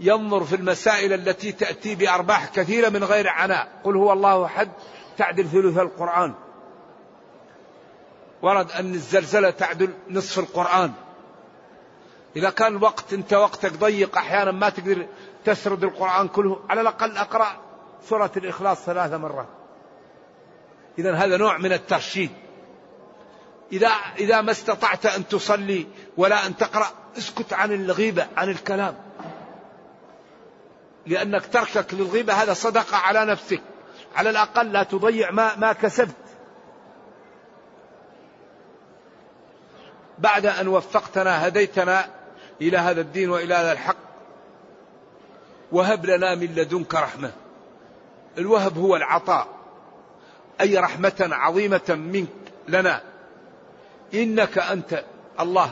ينظر 0.00 0.44
في 0.44 0.56
المسائل 0.56 1.12
التي 1.12 1.52
تأتي 1.52 1.94
بأرباح 1.94 2.48
كثيرة 2.48 2.88
من 2.88 3.04
غير 3.04 3.28
عناء. 3.28 3.68
قل 3.84 3.96
هو 3.96 4.12
الله 4.12 4.44
أحد 4.44 4.68
تعدل 5.18 5.48
ثلث 5.48 5.78
القرآن. 5.78 6.34
ورد 8.42 8.70
أن 8.70 8.94
الزلزلة 8.94 9.50
تعدل 9.50 9.90
نصف 10.10 10.38
القرآن. 10.38 10.92
إذا 12.36 12.50
كان 12.50 12.76
الوقت 12.76 13.12
أنت 13.12 13.34
وقتك 13.34 13.72
ضيق 13.72 14.18
أحيانا 14.18 14.50
ما 14.50 14.68
تقدر 14.68 15.06
تسرد 15.44 15.84
القرآن 15.84 16.28
كله 16.28 16.60
على 16.68 16.80
الأقل 16.80 17.16
أقرأ 17.16 17.65
سورة 18.04 18.30
الإخلاص 18.36 18.78
ثلاث 18.84 19.12
مرات. 19.12 19.46
اذا 20.98 21.14
هذا 21.14 21.36
نوع 21.36 21.58
من 21.58 21.72
الترشيد. 21.72 22.30
إذا 23.72 23.88
إذا 24.18 24.40
ما 24.40 24.50
استطعت 24.50 25.06
أن 25.06 25.28
تصلي 25.28 25.86
ولا 26.16 26.46
أن 26.46 26.56
تقرأ 26.56 26.86
اسكت 27.18 27.52
عن 27.52 27.72
الغيبة 27.72 28.26
عن 28.36 28.50
الكلام. 28.50 28.96
لأنك 31.06 31.46
تركك 31.46 31.94
للغيبة 31.94 32.32
هذا 32.32 32.52
صدقة 32.52 32.96
على 32.96 33.24
نفسك. 33.24 33.60
على 34.16 34.30
الأقل 34.30 34.72
لا 34.72 34.82
تضيع 34.82 35.30
ما 35.30 35.56
ما 35.56 35.72
كسبت. 35.72 36.14
بعد 40.18 40.46
أن 40.46 40.68
وفقتنا 40.68 41.46
هديتنا 41.46 42.10
إلى 42.60 42.78
هذا 42.78 43.00
الدين 43.00 43.30
وإلى 43.30 43.54
هذا 43.54 43.72
الحق 43.72 43.96
وهب 45.72 46.06
لنا 46.06 46.34
من 46.34 46.46
لدنك 46.46 46.94
رحمة. 46.94 47.32
الوهب 48.38 48.78
هو 48.78 48.96
العطاء. 48.96 49.48
أي 50.60 50.78
رحمة 50.78 51.28
عظيمة 51.32 51.80
منك 51.88 52.28
لنا. 52.68 53.02
إنك 54.14 54.58
أنت 54.58 55.04
الله. 55.40 55.70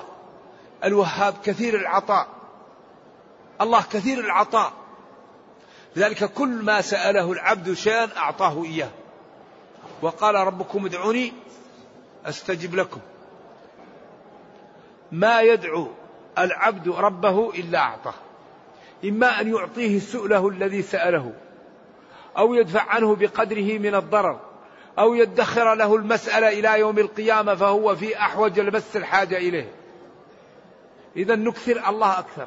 الوهاب 0.85 1.35
كثير 1.45 1.77
العطاء. 1.77 2.29
الله 3.61 3.83
كثير 3.93 4.19
العطاء. 4.19 4.73
لذلك 5.97 6.25
كل 6.25 6.49
ما 6.49 6.81
سأله 6.81 7.33
العبد 7.33 7.73
شيئا 7.73 8.09
أعطاه 8.17 8.65
إياه. 8.65 8.91
وقال 10.03 10.35
ربكم 10.35 10.87
ادعوني 10.87 11.33
أستجب 12.27 12.75
لكم. 12.75 13.01
ما 15.13 15.41
يدعو 15.41 15.89
العبد 16.39 16.89
ربه 16.89 17.51
إلا 17.51 17.79
أعطاه. 17.79 18.15
إما 19.05 19.41
أن 19.41 19.55
يعطيه 19.55 19.99
سؤله 19.99 20.49
الذي 20.49 20.83
سأله. 20.83 21.33
أو 22.39 22.55
يدفع 22.55 22.83
عنه 22.83 23.17
بقدره 23.17 23.79
من 23.79 23.95
الضرر 23.95 24.41
أو 24.99 25.15
يدخر 25.15 25.75
له 25.75 25.97
المسألة 25.97 26.49
إلى 26.49 26.81
يوم 26.81 26.99
القيامة 26.99 27.55
فهو 27.55 27.97
في 27.97 28.19
أحوج 28.19 28.61
لبس 28.61 28.97
الحاجة 28.97 29.37
إليه. 29.37 29.73
إذا 31.17 31.37
نكثر 31.37 31.89
الله 31.89 32.19
أكثر. 32.19 32.47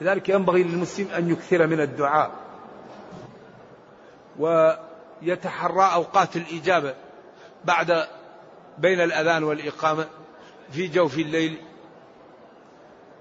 لذلك 0.00 0.28
ينبغي 0.28 0.62
للمسلم 0.62 1.08
أن 1.16 1.30
يكثر 1.30 1.66
من 1.66 1.80
الدعاء. 1.80 2.30
ويتحرى 4.38 5.94
أوقات 5.94 6.36
الإجابة 6.36 6.94
بعد 7.64 8.06
بين 8.78 9.00
الأذان 9.00 9.44
والإقامة 9.44 10.06
في 10.72 10.88
جوف 10.88 11.18
الليل 11.18 11.58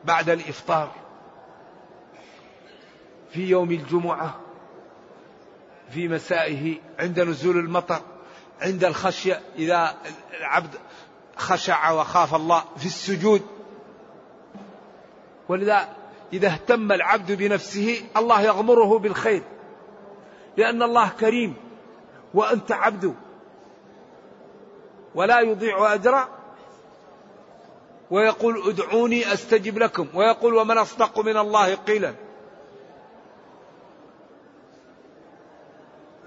بعد 0.04 0.30
الإفطار 0.30 0.92
في 3.32 3.50
يوم 3.50 3.72
الجمعة 3.72 4.36
في 5.90 6.08
مسائه 6.08 6.76
عند 7.00 7.20
نزول 7.20 7.58
المطر 7.58 8.02
عند 8.62 8.84
الخشية 8.84 9.42
إذا 9.56 9.96
العبد 10.40 10.76
خشع 11.38 11.92
وخاف 11.92 12.36
الله 12.36 12.64
في 12.78 12.86
السجود. 12.86 13.42
ولذا 15.50 15.90
إذا 16.34 16.48
اهتم 16.48 16.92
العبد 16.92 17.32
بنفسه 17.32 18.02
الله 18.18 18.42
يغمره 18.42 19.00
بالخير. 19.00 19.44
لأن 20.58 20.84
الله 20.84 21.10
كريم 21.10 21.54
وأنت 22.34 22.72
عبد 22.72 23.16
ولا 25.16 25.40
يضيع 25.40 25.94
أجرا 25.94 26.30
ويقول 28.12 28.70
ادعوني 28.70 29.34
أستجب 29.34 29.78
لكم. 29.78 30.08
ويقول 30.14 30.54
ومن 30.54 30.78
أصدق 30.78 31.20
من 31.20 31.38
الله 31.38 31.76
قيلا. 31.76 32.27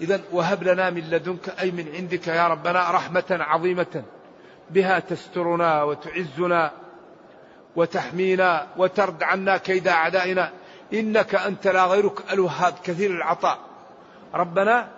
إذا 0.01 0.21
وهب 0.33 0.63
لنا 0.63 0.91
من 0.91 1.01
لدنك 1.01 1.49
أي 1.61 1.71
من 1.71 1.95
عندك 1.95 2.27
يا 2.27 2.49
ربنا 2.49 2.91
رحمة 2.91 3.25
عظيمة 3.31 4.05
بها 4.71 4.99
تسترنا 4.99 5.83
وتعزنا 5.83 6.73
وتحمينا 7.77 8.67
وترد 8.77 9.23
عنا 9.23 9.57
كيد 9.57 9.89
أعدائنا. 9.89 10.53
إنك 10.93 11.35
أنت 11.35 11.67
لا 11.67 11.85
غيرك 11.85 12.33
الوهاب 12.33 12.75
كثير 12.85 13.11
العطاء. 13.11 13.59
ربنا 14.35 14.89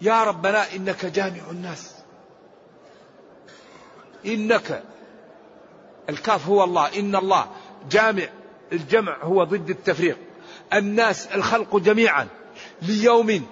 يا 0.00 0.24
ربنا 0.24 0.74
إنك 0.76 1.06
جامع 1.06 1.50
الناس. 1.50 1.94
إنك 4.26 4.82
الكاف 6.08 6.48
هو 6.48 6.64
الله. 6.64 6.98
إن 6.98 7.16
الله 7.16 7.46
جامع 7.90 8.26
الجمع 8.72 9.16
هو 9.22 9.44
ضد 9.44 9.70
التفريق. 9.70 10.18
الناس 10.72 11.26
الخلق 11.26 11.76
جميعا 11.76 12.26
ليوم 12.82 13.46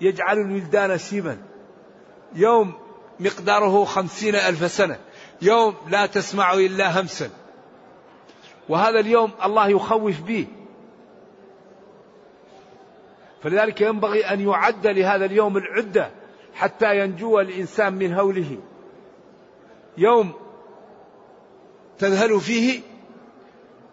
يجعل 0.00 0.38
الولدان 0.38 0.98
شيبا 0.98 1.38
يوم 2.34 2.72
مقداره 3.20 3.84
خمسين 3.84 4.34
ألف 4.34 4.70
سنة. 4.70 4.98
يوم 5.42 5.74
لا 5.88 6.06
تسمع 6.06 6.54
إلا 6.54 7.00
همسا. 7.00 7.30
وهذا 8.68 9.00
اليوم 9.00 9.30
الله 9.44 9.68
يخوف 9.68 10.20
به. 10.20 10.46
فلذلك 13.42 13.80
ينبغي 13.80 14.24
أن 14.24 14.40
يعد 14.40 14.86
لهذا 14.86 15.24
اليوم 15.24 15.56
العدة 15.56 16.10
حتى 16.54 16.98
ينجو 16.98 17.40
الإنسان 17.40 17.92
من 17.92 18.14
هوله. 18.14 18.58
يوم 19.98 20.32
تذهل 21.98 22.40
فيه 22.40 22.80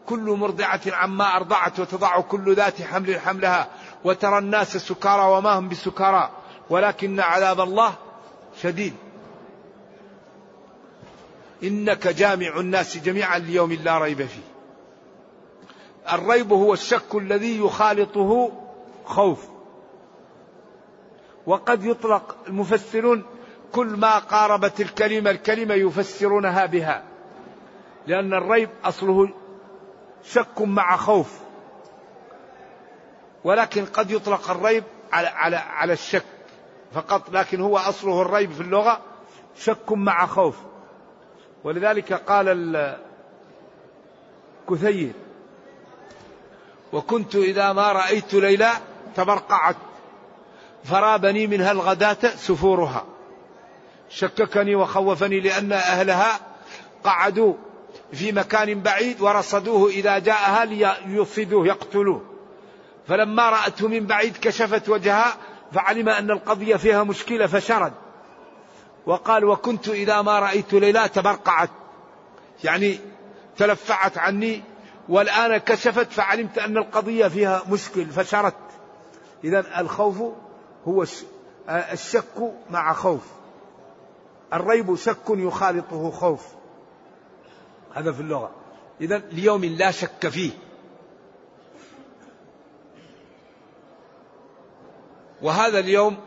كل 0.06 0.20
مرضعة 0.20 0.82
عما 0.88 1.36
أرضعت 1.36 1.80
وتضع 1.80 2.22
كل 2.22 2.56
ذات 2.56 2.82
حمل 2.82 3.20
حملها 3.20 3.68
وترى 4.04 4.38
الناس 4.38 4.78
سكارى 4.78 5.32
وما 5.38 5.60
هم 5.60 5.70
بسكارى 5.70 6.30
ولكن 6.70 7.20
عذاب 7.20 7.62
الله 7.62 7.94
شديد. 8.62 8.94
إنك 11.64 12.08
جامع 12.08 12.60
الناس 12.60 12.98
جميعا 12.98 13.40
ليوم 13.40 13.74
لا 13.74 13.98
ريب 13.98 14.26
فيه. 14.26 14.52
الريب 16.14 16.54
هو 16.54 16.74
الشك 16.74 17.16
الذي 17.16 17.60
يخالطه 17.60 18.52
خوف. 19.06 19.52
وقد 21.48 21.86
يطلق 21.86 22.36
المفسرون 22.48 23.24
كل 23.72 23.88
ما 23.88 24.20
قاربت 24.20 24.82
الكلمة 24.82 25.32
الكلمة 25.32 25.74
يفسرونها 25.74 26.66
بها 26.66 27.04
لأن 28.08 28.34
الريب 28.34 28.70
أصله 28.84 29.30
شك 30.24 30.62
مع 30.62 30.98
خوف. 30.98 31.40
ولكن 33.44 33.86
قد 33.86 34.12
يطلق 34.12 34.50
الريب 34.52 34.84
على 35.14 35.28
على 35.28 35.56
على 35.56 35.94
الشك. 35.94 36.26
فقط 36.94 37.30
لكن 37.30 37.62
هو 37.62 37.78
أصله 37.78 38.22
الريب 38.22 38.52
في 38.52 38.62
اللغة 38.62 39.02
شك 39.58 39.92
مع 39.92 40.26
خوف. 40.26 40.56
ولذلك 41.64 42.14
قال 42.14 42.48
الكثير 44.70 45.14
وكنت 46.94 47.36
إذا 47.36 47.74
ما 47.74 47.92
رأيت 47.92 48.34
ليلى 48.34 48.72
تبرقعت 49.16 49.76
فرابني 50.84 51.48
منها 51.48 51.72
الغداة 51.72 52.36
سفورها. 52.36 53.06
شككني 54.10 54.76
وخوفني 54.76 55.40
لأن 55.40 55.72
أهلها 55.72 56.40
قعدوا 57.04 57.54
في 58.14 58.32
مكان 58.32 58.82
بعيد 58.82 59.22
ورصدوه 59.22 59.90
إذا 59.90 60.20
جاءها 60.20 60.66
ليصيدوه 60.66 61.68
يقتلوه. 61.68 62.22
فلما 63.08 63.50
رأته 63.50 63.88
من 63.88 64.06
بعيد 64.06 64.38
كشفت 64.38 64.90
وجهها 64.90 65.36
فعلم 65.72 66.10
أن 66.10 66.32
القضية 66.32 66.76
فيها 66.76 67.04
مشكلة 67.04 67.48
فشرد. 67.48 67.94
وقال 69.06 69.46
وكنت 69.46 69.90
إذا 69.90 70.22
ما 70.22 70.40
رأيت 70.40 70.74
ليلى 70.74 71.10
تبرقعت. 71.10 71.70
يعني 72.64 73.00
تلفعت 73.58 74.18
عني 74.18 74.64
والآن 75.10 75.58
كشفت 75.58 76.12
فعلمت 76.12 76.58
أن 76.58 76.78
القضية 76.78 77.28
فيها 77.28 77.62
مشكل 77.70 78.06
فشرت. 78.06 78.56
إذا 79.44 79.80
الخوف 79.80 80.18
هو 80.88 81.06
الشك 81.70 82.54
مع 82.70 82.94
خوف. 82.94 83.22
الريب 84.54 84.96
شك 84.96 85.30
يخالطه 85.30 86.12
خوف. 86.12 86.46
هذا 87.94 88.12
في 88.12 88.20
اللغة 88.20 88.52
إذا 89.02 89.18
ليوم 89.18 89.66
لا 89.66 89.92
شك 89.92 90.30
فيه 90.30 90.52
وهذا 95.42 95.80
اليوم 95.80 96.18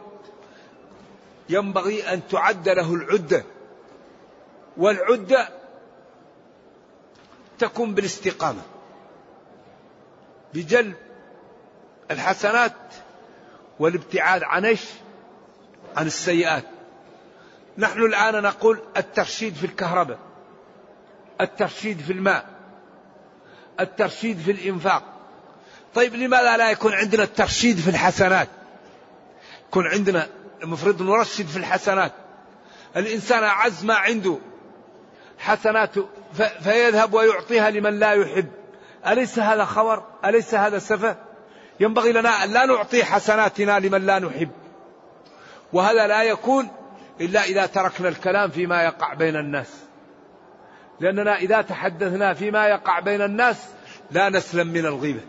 ينبغي 1.48 2.12
أن 2.14 2.28
تعد 2.28 2.68
له 2.68 2.94
العدة 2.94 3.44
والعدة 4.76 5.48
تكون 7.58 7.94
بالاستقامة 7.94 8.62
بجلب 10.54 10.94
الحسنات 12.10 12.72
والابتعاد 13.78 14.42
عن 14.42 14.64
إيش؟ 14.64 14.84
عن 15.96 16.06
السيئات. 16.06 16.64
نحن 17.78 18.02
الآن 18.02 18.42
نقول 18.42 18.82
الترشيد 18.96 19.54
في 19.54 19.66
الكهرباء. 19.66 20.18
الترشيد 21.44 22.00
في 22.00 22.12
الماء. 22.12 22.44
الترشيد 23.80 24.38
في 24.38 24.50
الإنفاق. 24.50 25.02
طيب 25.94 26.14
لماذا 26.14 26.56
لا 26.56 26.70
يكون 26.70 26.92
عندنا 26.92 27.22
الترشيد 27.22 27.78
في 27.78 27.90
الحسنات؟ 27.90 28.48
يكون 29.68 29.86
عندنا 29.86 30.28
المفروض 30.62 31.02
نرشد 31.02 31.46
في 31.46 31.56
الحسنات. 31.56 32.12
الإنسان 32.96 33.44
أعز 33.44 33.84
ما 33.84 33.94
عنده 33.94 34.38
حسنات 35.38 35.94
فيذهب 36.60 37.14
ويعطيها 37.14 37.70
لمن 37.70 37.98
لا 37.98 38.12
يحب. 38.12 38.48
أليس 39.06 39.38
هذا 39.38 39.64
خور 39.64 40.02
أليس 40.24 40.54
هذا 40.54 40.78
سفه 40.78 41.16
ينبغي 41.80 42.12
لنا 42.12 42.44
أن 42.44 42.52
لا 42.52 42.66
نعطي 42.66 43.04
حسناتنا 43.04 43.78
لمن 43.78 44.06
لا 44.06 44.18
نحب 44.18 44.50
وهذا 45.72 46.06
لا 46.06 46.22
يكون 46.22 46.68
إلا 47.20 47.44
إذا 47.44 47.66
تركنا 47.66 48.08
الكلام 48.08 48.50
فيما 48.50 48.82
يقع 48.82 49.14
بين 49.14 49.36
الناس 49.36 49.68
لأننا 51.00 51.36
إذا 51.36 51.60
تحدثنا 51.60 52.34
فيما 52.34 52.66
يقع 52.66 53.00
بين 53.00 53.22
الناس 53.22 53.56
لا 54.10 54.28
نسلم 54.28 54.66
من 54.66 54.86
الغيبة. 54.86 55.20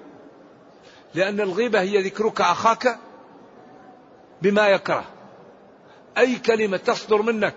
لأن 1.14 1.42
الغيبة 1.42 1.82
هي 1.82 2.02
ذكرك 2.02 2.42
أخاك 2.42 3.00
بما 4.42 4.68
يكره. 4.68 5.06
أي 6.18 6.36
كلمة 6.36 6.78
تصدر 6.78 7.22
منك 7.22 7.56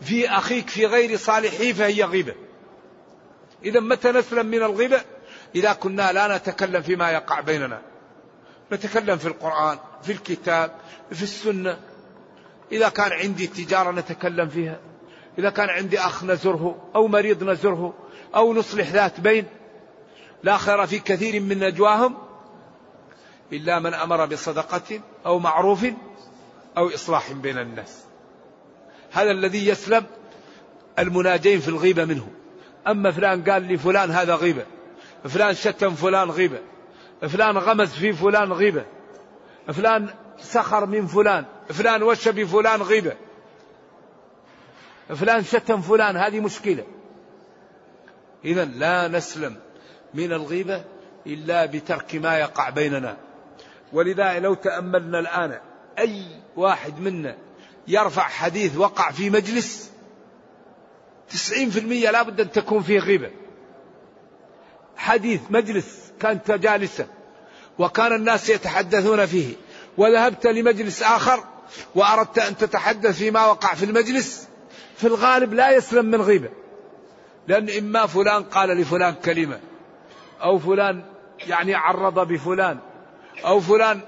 في 0.00 0.30
أخيك 0.30 0.70
في 0.70 0.86
غير 0.86 1.16
صالحه 1.16 1.72
فهي 1.72 2.04
غيبة. 2.04 2.34
إذا 3.64 3.80
متى 3.80 4.12
نسلم 4.12 4.46
من 4.46 4.62
الغيبة؟ 4.62 5.00
إذا 5.54 5.72
كنا 5.72 6.12
لا 6.12 6.36
نتكلم 6.36 6.82
فيما 6.82 7.10
يقع 7.10 7.40
بيننا. 7.40 7.82
نتكلم 8.72 9.18
في 9.18 9.28
القرآن 9.28 9.78
في 10.02 10.12
الكتاب 10.12 10.70
في 11.12 11.22
السنة. 11.22 11.78
إذا 12.72 12.88
كان 12.88 13.12
عندي 13.12 13.46
تجارة 13.46 13.90
نتكلم 13.90 14.48
فيها. 14.48 14.78
إذا 15.38 15.50
كان 15.50 15.68
عندي 15.68 15.98
أخ 15.98 16.24
نزره 16.24 16.90
أو 16.94 17.08
مريض 17.08 17.44
نزره 17.44 17.94
أو 18.34 18.54
نصلح 18.54 18.88
ذات 18.88 19.20
بين 19.20 19.44
لا 20.42 20.56
خير 20.56 20.86
في 20.86 20.98
كثير 20.98 21.42
من 21.42 21.58
نجواهم 21.58 22.14
إلا 23.52 23.78
من 23.78 23.94
أمر 23.94 24.26
بصدقة 24.26 25.00
أو 25.26 25.38
معروف 25.38 25.86
أو 26.76 26.88
إصلاح 26.88 27.32
بين 27.32 27.58
الناس. 27.58 28.04
هذا 29.12 29.30
الذي 29.30 29.68
يسلم 29.68 30.04
المناجين 30.98 31.60
في 31.60 31.68
الغيبة 31.68 32.04
منه. 32.04 32.28
أما 32.86 33.10
فلان 33.10 33.44
قال 33.44 33.62
لفلان 33.62 34.10
هذا 34.10 34.34
غيبة 34.34 34.64
فلان 35.24 35.54
شتم 35.54 35.94
فلان 35.94 36.30
غيبة 36.30 36.58
فلان 37.20 37.58
غمز 37.58 37.88
في 37.88 38.12
فلان 38.12 38.52
غيبة 38.52 38.84
فلان 39.66 40.08
سخر 40.38 40.86
من 40.86 41.06
فلان 41.06 41.44
فلان 41.68 42.02
وش 42.02 42.28
بفلان 42.28 42.82
غيبة. 42.82 43.12
فلان 45.08 45.44
شتم 45.44 45.80
فلان 45.80 46.16
هذه 46.16 46.40
مشكلة. 46.40 46.84
إذا 48.44 48.64
لا 48.64 49.08
نسلم 49.08 49.56
من 50.14 50.32
الغيبة 50.32 50.84
إلا 51.26 51.66
بترك 51.66 52.14
ما 52.14 52.38
يقع 52.38 52.70
بيننا. 52.70 53.16
ولذا 53.92 54.38
لو 54.38 54.54
تأملنا 54.54 55.18
الآن 55.18 55.60
أي 55.98 56.22
واحد 56.56 57.00
منا 57.00 57.36
يرفع 57.88 58.22
حديث 58.22 58.76
وقع 58.76 59.10
في 59.10 59.30
مجلس 59.30 59.90
تسعين 61.30 61.70
في 61.70 61.78
المية 61.78 62.10
لابد 62.10 62.40
أن 62.40 62.52
تكون 62.52 62.82
فيه 62.82 62.98
غيبة. 62.98 63.30
حديث 64.96 65.40
مجلس 65.50 66.12
كانت 66.20 66.50
جالسة 66.50 67.06
وكان 67.78 68.12
الناس 68.12 68.48
يتحدثون 68.48 69.26
فيه 69.26 69.54
وذهبت 69.98 70.46
لمجلس 70.46 71.02
آخر 71.02 71.44
وأردت 71.94 72.38
أن 72.38 72.56
تتحدث 72.56 73.18
فيما 73.18 73.46
وقع 73.46 73.74
في 73.74 73.84
المجلس 73.84 74.48
في 74.98 75.06
الغالب 75.06 75.54
لا 75.54 75.70
يسلم 75.70 76.04
من 76.04 76.22
غيبة. 76.22 76.48
لأن 77.48 77.70
إما 77.70 78.06
فلان 78.06 78.42
قال 78.42 78.68
لفلان 78.68 79.14
كلمة 79.14 79.60
أو 80.42 80.58
فلان 80.58 81.04
يعني 81.46 81.74
عرض 81.74 82.28
بفلان 82.28 82.78
أو 83.44 83.60
فلان 83.60 84.00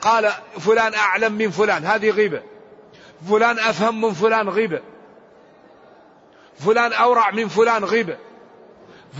قال 0.00 0.30
فلان 0.58 0.94
أعلم 0.94 1.32
من 1.32 1.50
فلان 1.50 1.84
هذه 1.84 2.10
غيبة. 2.10 2.42
فلان 3.28 3.58
أفهم 3.58 4.00
من 4.00 4.12
فلان 4.12 4.48
غيبة. 4.48 4.80
فلان 6.58 6.92
أورع 6.92 7.30
من 7.30 7.48
فلان 7.48 7.84
غيبة. 7.84 8.16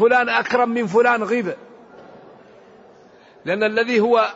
فلان 0.01 0.29
أكرم 0.29 0.69
من 0.69 0.87
فلان 0.87 1.23
غيبة. 1.23 1.57
لأن 3.45 3.63
الذي 3.63 4.01
هو 4.01 4.33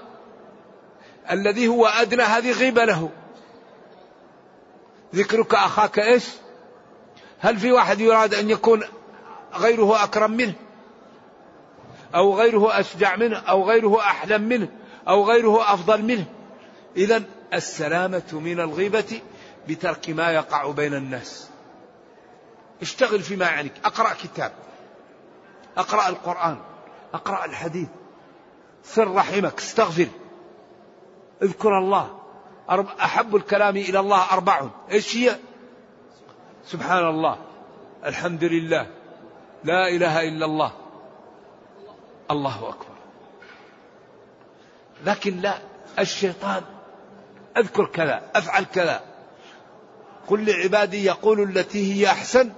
الذي 1.31 1.69
هو 1.69 1.87
أدنى 1.87 2.23
هذه 2.23 2.53
غيبة 2.53 2.85
له. 2.85 3.11
ذكرك 5.15 5.55
أخاك 5.55 5.99
إيش؟ 5.99 6.42
هل 7.43 7.59
في 7.59 7.73
واحد 7.73 8.01
يراد 8.01 8.35
أن 8.35 8.51
يكون 8.51 8.83
غيره 9.55 10.05
أكرم 10.05 10.31
منه؟ 10.31 10.55
أو 12.15 12.39
غيره 12.39 12.81
أشجع 12.81 13.17
منه؟ 13.17 13.37
أو 13.37 13.71
غيره 13.71 14.01
أحلم 14.01 14.43
منه؟ 14.43 14.69
أو 15.09 15.25
غيره 15.25 15.75
أفضل 15.75 16.03
منه؟ 16.03 16.25
إذا 16.97 17.23
السلامة 17.55 18.23
من 18.33 18.61
الغيبة 18.61 19.21
بترك 19.69 20.11
ما 20.11 20.33
يقع 20.33 20.71
بين 20.71 20.95
الناس. 20.95 21.49
اشتغل 22.83 23.21
فيما 23.21 23.47
يعنيك. 23.47 23.73
أقرأ 23.85 24.15
كتاب. 24.23 24.53
أقرأ 25.77 26.09
القرآن. 26.09 26.59
أقرأ 27.15 27.45
الحديث. 27.45 27.89
سر 28.85 29.15
رحمك. 29.15 29.59
استغفر. 29.59 30.09
اذكر 31.43 31.79
الله. 31.79 32.19
أحب 33.01 33.37
الكلام 33.37 33.77
إلى 33.77 34.01
الله 34.01 34.33
أربع 34.33 34.69
إيش 34.91 35.17
هي؟ 35.17 35.37
سبحان 36.65 37.09
الله. 37.09 37.39
الحمد 38.05 38.45
لله. 38.45 38.87
لا 39.65 39.89
إله 39.89 40.29
إلا 40.29 40.47
الله. 40.47 40.73
الله 42.31 42.69
أكبر. 42.69 42.95
لكن 45.07 45.41
لا 45.41 45.59
الشيطان 45.99 46.63
أذكر 47.57 47.87
كذا 47.87 48.31
أفعل 48.35 48.65
كذا. 48.65 49.01
قل 50.29 50.47
لعبادي 50.47 51.05
يقول 51.05 51.43
التي 51.43 51.95
هي 51.95 52.07
أحسن. 52.07 52.51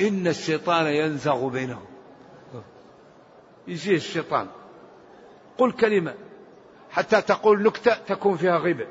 إن 0.00 0.26
الشيطان 0.26 0.86
ينزغ 0.86 1.48
بينهم. 1.48 1.84
يجي 3.68 3.94
الشيطان. 3.96 4.46
قل 5.58 5.72
كلمة. 5.72 6.14
حتى 6.90 7.22
تقول 7.22 7.62
نكتة 7.62 7.94
تكون 7.94 8.36
فيها 8.36 8.58
غيبة. 8.58 8.86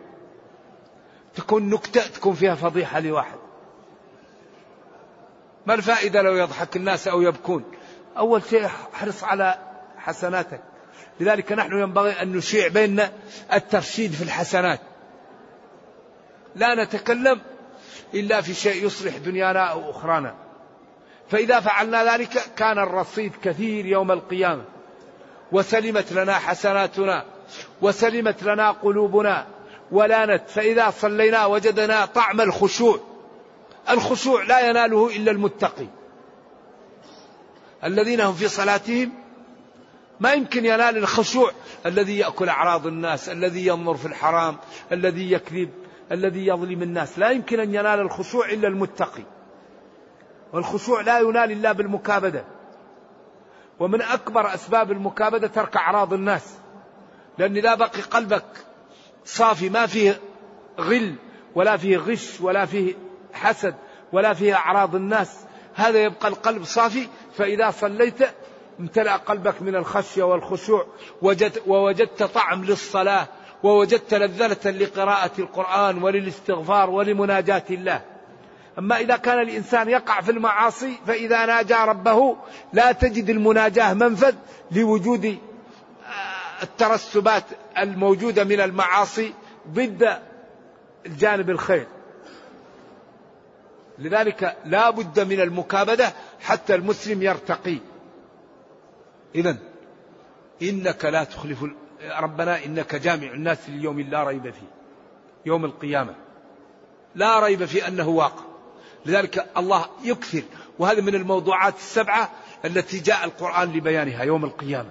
تكون 1.36 1.70
نكتة 1.70 2.08
تكون 2.08 2.34
فيها 2.34 2.56
فضيحة 2.56 3.00
لواحد. 3.00 3.45
ما 5.66 5.74
الفائدة 5.74 6.22
لو 6.22 6.36
يضحك 6.36 6.76
الناس 6.76 7.08
أو 7.08 7.22
يبكون؟ 7.22 7.64
أول 8.18 8.42
شيء 8.50 8.66
احرص 8.66 9.24
على 9.24 9.58
حسناتك. 9.98 10.62
لذلك 11.20 11.52
نحن 11.52 11.72
ينبغي 11.80 12.12
أن 12.12 12.32
نشيع 12.38 12.68
بيننا 12.68 13.12
الترشيد 13.54 14.12
في 14.12 14.24
الحسنات. 14.24 14.80
لا 16.56 16.84
نتكلم 16.84 17.42
إلا 18.14 18.42
في 18.42 18.54
شيء 18.54 18.86
يصلح 18.86 19.18
دنيانا 19.18 19.60
أو 19.60 19.92
أخرانا. 19.92 20.36
فإذا 21.30 21.60
فعلنا 21.60 22.14
ذلك 22.14 22.44
كان 22.58 22.80
الرصيد 22.80 23.32
كثير 23.44 23.86
يوم 23.86 24.12
القيامة. 24.12 24.64
وسلمت 25.52 26.14
لنا 26.14 26.34
حسناتنا 26.34 27.26
وسلمت 27.82 28.44
لنا 28.44 28.72
قلوبنا 28.72 29.48
ولانت 29.92 30.50
فإذا 30.50 30.90
صلينا 30.90 31.46
وجدنا 31.46 32.06
طعم 32.06 32.42
الخشوع 32.42 33.00
الخشوع 33.90 34.44
لا 34.44 34.70
يناله 34.70 35.16
إلا 35.16 35.32
المتقي. 35.32 35.88
الذين 37.84 38.22
هم 38.22 38.34
في 38.34 38.48
صلاتهم 38.48 39.12
ما 40.20 40.34
يمكن 40.34 40.66
ينال 40.66 40.98
الخشوع. 40.98 41.52
الذي 41.86 42.18
يأكل 42.18 42.50
أعراض 42.50 42.88
الناس 42.88 43.30
الذي 43.30 43.68
ينظر 43.68 43.96
في 43.96 44.06
الحرام 44.06 44.58
الذي 44.92 45.32
يكذب 45.32 45.70
الذي 46.12 46.48
يظلم 46.48 46.82
الناس. 46.82 47.20
لا 47.20 47.30
يمكن 47.30 47.60
أن 47.60 47.70
ينال 47.70 48.00
الخشوع 48.00 48.50
إلا 48.50 48.68
المتقي. 48.68 49.24
والخشوع 50.54 51.02
لا 51.02 51.20
ينال 51.20 51.52
إلا 51.52 51.72
بالمكابدة. 51.72 52.44
ومن 53.80 54.02
أكبر 54.02 54.54
أسباب 54.54 54.92
المكابدة 54.92 55.48
ترك 55.48 55.78
أعراض 55.78 56.14
الناس. 56.14 56.54
لأن 57.38 57.54
لا 57.54 57.76
بقي 57.76 58.02
قلبك 58.02 58.46
صافي 59.26 59.70
ما 59.70 59.86
فيه 59.86 60.20
غل 60.80 61.16
ولا 61.56 61.78
فيه 61.78 61.98
غش 61.98 62.42
ولا 62.42 62.66
فيه 62.66 62.94
حسد 63.36 63.76
ولا 64.12 64.34
فيه 64.34 64.56
أعراض 64.56 64.96
الناس 64.96 65.38
هذا 65.76 66.04
يبقى 66.04 66.28
القلب 66.28 66.64
صافي 66.64 67.08
فإذا 67.38 67.72
صليت 67.72 68.20
امتلأ 68.80 69.16
قلبك 69.16 69.62
من 69.62 69.76
الخشية 69.76 70.24
والخشوع 70.24 70.86
وجد 71.22 71.62
ووجدت 71.68 72.24
طعم 72.24 72.64
للصلاة 72.64 73.28
ووجدت 73.64 74.14
لذة 74.14 74.72
لقراءة 74.72 75.32
القرآن 75.40 76.04
وللاستغفار 76.04 76.90
ولمناجاة 76.90 77.64
الله. 77.70 78.02
أما 78.80 79.00
إذا 79.00 79.18
كان 79.18 79.40
الإنسان 79.40 79.90
يقع 79.90 80.22
في 80.22 80.32
المعاصي 80.32 80.94
فإذا 81.08 81.46
ناجى 81.46 81.74
ربه 81.74 82.38
لا 82.74 82.92
تجد 82.92 83.30
المناجاة 83.30 83.94
منفذ 83.94 84.36
لوجود 84.72 85.26
آه، 85.26 86.64
الترسبات 86.64 87.44
الموجودة 87.78 88.44
من 88.44 88.62
المعاصي 88.62 89.34
ضد 89.70 90.20
الجانب 91.06 91.50
الخير. 91.50 91.88
لذلك 94.00 94.58
لا 94.66 94.90
بد 94.90 95.20
من 95.20 95.42
المكابدة 95.42 96.14
حتى 96.42 96.76
المسلم 96.76 97.22
يرتقي. 97.22 97.78
إذا 99.36 99.58
إنك 100.62 101.06
لا 101.06 101.24
تخلف 101.24 101.66
ربنا 102.20 102.66
إنك 102.66 102.96
جامع 102.96 103.28
الناس 103.28 103.70
ليوم 103.70 104.00
لا 104.00 104.24
ريب 104.24 104.44
فيه 104.44 104.68
يوم 105.46 105.66
القيامة. 105.66 106.16
لا 107.16 107.40
ريب 107.40 107.66
في 107.66 107.88
أنه 107.88 108.10
واقع. 108.10 108.44
لذلك 109.06 109.46
الله 109.58 109.86
يكثر. 110.04 110.44
وهذا 110.80 111.02
من 111.02 111.16
الموضوعات 111.16 111.76
السبعة 111.76 112.32
التي 112.66 113.00
جاء 113.00 113.26
القرآن 113.26 113.74
لبيانها 113.74 114.24
يوم 114.24 114.46
القيامة. 114.46 114.90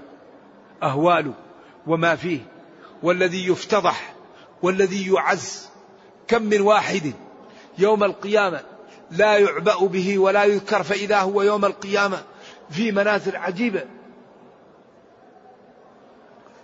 أهوال 0.82 1.32
وما 1.86 2.16
فيه 2.16 2.40
والذي 3.02 3.48
يفتضح 3.48 4.14
والذي 4.62 5.12
يعز. 5.12 5.68
كم 6.28 6.42
من 6.42 6.60
واحد 6.60 7.12
يوم 7.78 8.04
القيامة 8.04 8.60
لا 9.10 9.38
يعبأ 9.38 9.86
به 9.86 10.18
ولا 10.18 10.44
يذكر 10.44 10.82
فإذا 10.82 11.18
هو 11.18 11.42
يوم 11.42 11.64
القيامة 11.64 12.22
في 12.70 12.92
منازل 12.92 13.36
عجيبة. 13.36 13.82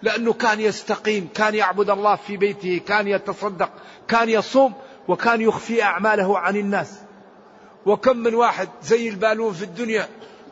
لأنه 0.03 0.33
كان 0.33 0.61
يستقيم 0.61 1.29
كان 1.35 1.55
يعبد 1.55 1.91
الله 1.91 2.17
في 2.17 2.37
بيته 2.37 2.81
كان 2.87 3.09
يتصدق 3.09 3.71
كان 4.09 4.29
يصوم 4.29 4.73
وكان 5.09 5.41
يخفي 5.41 5.83
أعماله 5.83 6.39
عن 6.39 6.57
الناس. 6.57 7.01
وكم 7.87 8.17
من 8.17 8.35
واحد 8.35 8.69
زي 8.83 9.09
البالون 9.09 9.53
في 9.53 9.63
الدنيا 9.63 10.09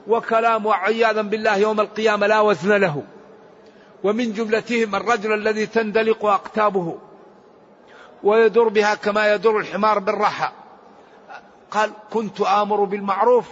وكلام 0.07 0.68
عياذا 0.68 1.22
بالله 1.22 1.57
يوم 1.57 1.81
القيامة 1.81 2.27
لا 2.27 2.40
وزن 2.40 2.72
له. 2.72 3.03
ومن 4.05 4.33
جملتهم 4.33 4.94
الرجل 4.94 5.33
الذي 5.33 5.66
تندلق 5.66 6.24
أقتابه 6.24 6.98
ويدر 8.22 8.68
بها 8.68 8.94
كما 8.94 9.35
يدر 9.35 9.59
الحمار 9.59 9.98
بالرحى 9.98 10.53
قال 11.70 11.90
كنت 12.11 12.40
آمر 12.40 12.85
بالمعروف 12.85 13.46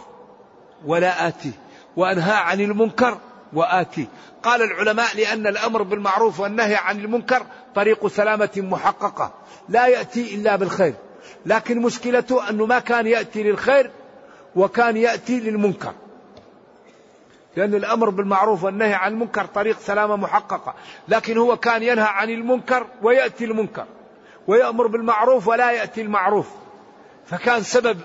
ولا 0.87 1.29
آتي 1.29 1.53
وأنهى 1.97 2.33
عن 2.33 2.61
المنكر 2.61 3.19
وآتي. 3.53 4.09
قال 4.43 4.63
العلماء 4.63 5.17
لأن 5.17 5.47
الأمر 5.47 5.83
بالمعروف 5.83 6.41
والنهي 6.41 6.75
عن 6.75 7.01
المنكر 7.01 7.43
طريق 7.75 8.07
سلامة 8.07 8.51
محققة 8.57 9.33
لا 9.69 9.87
يأتي 9.87 10.35
إلا 10.35 10.57
بالخير. 10.57 10.95
لكن 11.47 11.83
مشكلته 11.83 12.51
أنه 12.51 12.67
ما 12.67 12.79
كان 12.79 13.07
يأتي 13.07 13.43
للخير 13.43 13.91
وكان 14.57 14.97
يأتي 14.97 15.41
للمنكر. 15.41 15.93
لأن 17.57 17.75
الأمر 17.75 18.11
بالمعروف 18.11 18.65
والنهي 18.65 18.95
عن 18.95 19.13
المنكر 19.13 19.45
طريق 19.45 19.79
سلامة 19.79 20.17
محققة. 20.17 20.75
لكن 21.09 21.39
هو 21.39 21.57
كان 21.57 21.83
ينهى 21.83 22.09
عن 22.09 22.31
المنكر 22.31 22.87
ويأتي 23.03 23.45
المنكر 23.45 23.87
ويأمر 24.47 24.87
بالمعروف 24.87 25.49
ولا 25.49 25.71
يأتي 25.73 26.03
المعروف. 26.03 26.47
فكان 27.27 27.63
سبب 27.63 28.01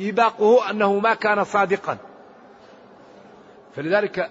إيباقه 0.00 0.70
أنه 0.70 0.98
ما 0.98 1.14
كان 1.14 1.44
صادقا. 1.44 1.96
فلذلك 3.76 4.30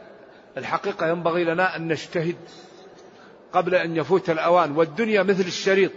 الحقيقة 0.58 1.08
ينبغي 1.08 1.44
لنا 1.44 1.76
أن 1.76 1.88
نجتهد 1.88 2.38
قبل 3.54 3.76
أن 3.76 3.96
يفوت 3.96 4.30
الأوان 4.30 4.72
والدنيا 4.78 5.24
مثل 5.24 5.44
الشريط. 5.48 5.92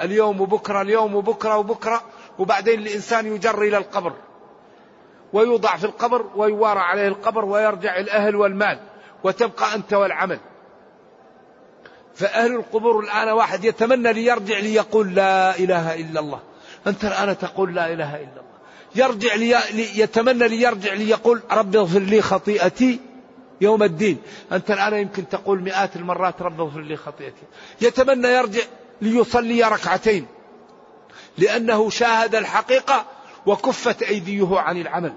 اليوم 0.00 0.40
وبكرة 0.40 0.82
اليوم 0.82 1.14
وبكرة 1.14 1.56
وبكرة 1.56 2.02
وبعدين 2.38 2.80
الإنسان 2.80 3.26
يجر 3.26 3.62
إلى 3.62 3.76
القبر 3.76 4.12
ويوضع 5.32 5.76
في 5.76 5.84
القبر 5.84 6.26
ويوارى 6.36 6.80
عليه 6.80 7.08
القبر 7.08 7.44
ويرجع 7.44 7.98
الأهل 7.98 8.36
والمال 8.36 8.78
وتبقى 9.24 9.74
أنت 9.74 9.92
والعمل. 9.92 10.38
فأهل 12.14 12.54
القبور 12.54 13.00
الآن 13.00 13.28
واحد 13.28 13.64
يتمنى 13.64 14.12
ليرجع 14.12 14.58
ليقول 14.58 15.14
لا 15.14 15.58
إله 15.58 15.94
إلا 15.94 16.20
الله. 16.20 16.40
أنت 16.86 17.04
الآن 17.04 17.38
تقول 17.38 17.74
لا 17.74 17.92
إله 17.92 18.16
إلا 18.16 18.22
الله. 18.22 18.54
يرجع 18.94 19.34
لي 19.34 19.98
يتمنى 20.00 20.48
ليرجع 20.48 20.92
ليقول 20.92 21.42
رب 21.50 21.76
اغفر 21.76 21.98
لي 21.98 22.22
خطيئتي 22.22 23.00
يوم 23.60 23.82
الدين. 23.82 24.18
أنت 24.52 24.70
الآن 24.70 24.94
يمكن 24.94 25.28
تقول 25.28 25.62
مئات 25.62 25.96
المرات 25.96 26.42
رب 26.42 26.60
اغفر 26.60 26.80
لي 26.80 26.96
خطيئتي. 26.96 27.42
يتمنى 27.80 28.28
يرجع 28.28 28.62
ليصلي 29.00 29.62
ركعتين. 29.62 30.26
لأنه 31.38 31.90
شاهد 31.90 32.34
الحقيقة 32.34 33.06
وكفت 33.46 34.02
أيديه 34.02 34.58
عن 34.58 34.80
العمل. 34.80 35.12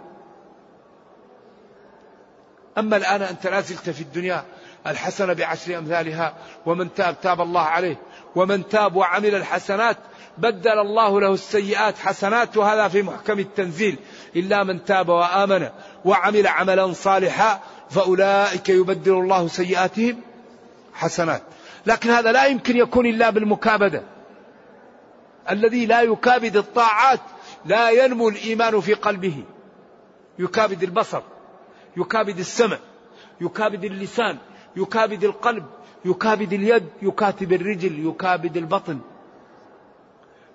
أما 2.78 2.98
الآن 2.98 3.22
أنت 3.22 3.48
لا 3.48 3.62
زلت 3.62 3.90
في 3.90 4.02
الدنيا 4.02 4.46
الحسنة 4.88 5.34
بعشر 5.34 5.78
أمثالها 5.78 6.34
ومن 6.66 6.94
تاب 6.94 7.22
تاب 7.22 7.42
الله 7.42 7.62
عليه 7.62 7.98
ومن 8.36 8.68
تاب 8.68 8.96
وعمل 8.96 9.36
الحسنات 9.36 9.98
بدل 10.38 10.80
الله 10.80 11.22
له 11.22 11.34
السيئات 11.34 11.98
حسنات 11.98 12.58
وهذا 12.58 12.88
في 12.88 13.02
محكم 13.02 13.40
التنزيل. 13.40 13.98
إلا 14.36 14.64
من 14.64 14.86
تاب 14.86 15.10
وآمن 15.10 15.70
وعمل 16.06 16.48
عملا 16.48 16.94
صالحا 16.94 17.62
فأولئك 17.90 18.70
يبدل 18.70 19.14
الله 19.14 19.48
سيئاتهم 19.48 20.22
حسنات. 20.94 21.42
لكن 21.86 22.10
هذا 22.10 22.32
لا 22.32 22.46
يمكن 22.46 22.78
يكون 22.78 23.06
إلا 23.06 23.30
بالمكابدة. 23.30 24.04
الذي 25.52 25.86
لا 25.86 26.02
يكابد 26.02 26.58
الطاعات 26.58 27.20
لا 27.66 27.90
ينمو 27.90 28.30
الإيمان 28.30 28.82
في 28.82 28.94
قلبه. 28.94 29.44
يكابد 30.40 30.84
البصر 30.84 31.22
يكابد 31.98 32.40
السمع 32.40 32.78
يكابد 33.42 33.84
اللسان 33.84 34.38
يكابد 34.76 35.24
القلب 35.24 35.66
يكابد 36.06 36.54
اليد 36.54 36.88
يكاتب 37.02 37.54
الرجل 37.54 38.08
يكابد 38.08 38.58
البطن. 38.58 39.00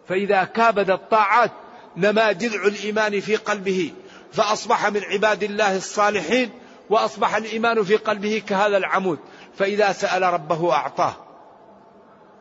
فإذا 0.09 0.45
كابد 0.45 0.91
الطاعات 0.91 1.51
نما 1.97 2.33
جذع 2.33 2.67
الإيمان 2.67 3.21
في 3.21 3.37
قلبه 3.37 3.93
فأصبح 4.33 4.87
من 4.87 5.05
عباد 5.05 5.43
الله 5.43 5.77
الصالحين 5.77 6.51
وأصبح 6.91 7.37
الإيمان 7.37 7.83
في 7.83 7.97
قلبه 7.97 8.43
كهذا 8.49 8.77
العمود. 8.77 9.19
فإذا 9.59 9.93
سأل 9.93 10.23
ربه 10.23 10.73
أعطاه 10.73 11.15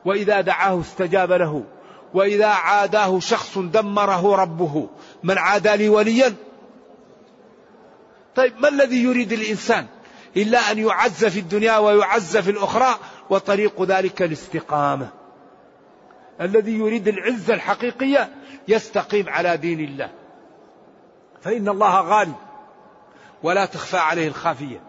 وإذا 0.06 0.42
دعاه 0.42 0.82
استجاب 0.82 1.32
له 1.32 1.64
وإذا 2.14 2.48
عاداه 2.48 3.20
شخص 3.20 3.58
دمره 3.58 4.36
ربه 4.36 4.90
من 5.24 5.38
عادى 5.38 5.76
لي 5.76 5.90
وليا؟ 5.90 6.34
طيب 8.36 8.54
ما 8.60 8.70
الذي 8.70 9.04
يريد 9.04 9.32
الإنسان؟ 9.32 9.88
إلا 10.38 10.72
أن 10.72 10.80
يعز 10.80 11.26
في 11.26 11.40
الدنيا 11.40 11.78
ويعز 11.78 12.38
في 12.38 12.52
الأخرى 12.52 12.96
وطريق 13.30 13.84
ذلك 13.84 14.22
الاستقامة. 14.22 15.21
الذي 16.42 16.72
يريد 16.72 17.08
العزة 17.08 17.54
الحقيقية 17.54 18.30
يستقيم 18.68 19.30
على 19.30 19.58
دين 19.58 19.80
الله. 19.80 20.10
فإن 21.42 21.70
الله 21.70 22.02
غالب 22.02 22.36
ولا 23.44 23.66
تخفى 23.66 23.98
عليه 23.98 24.28
الخافية. 24.28 24.82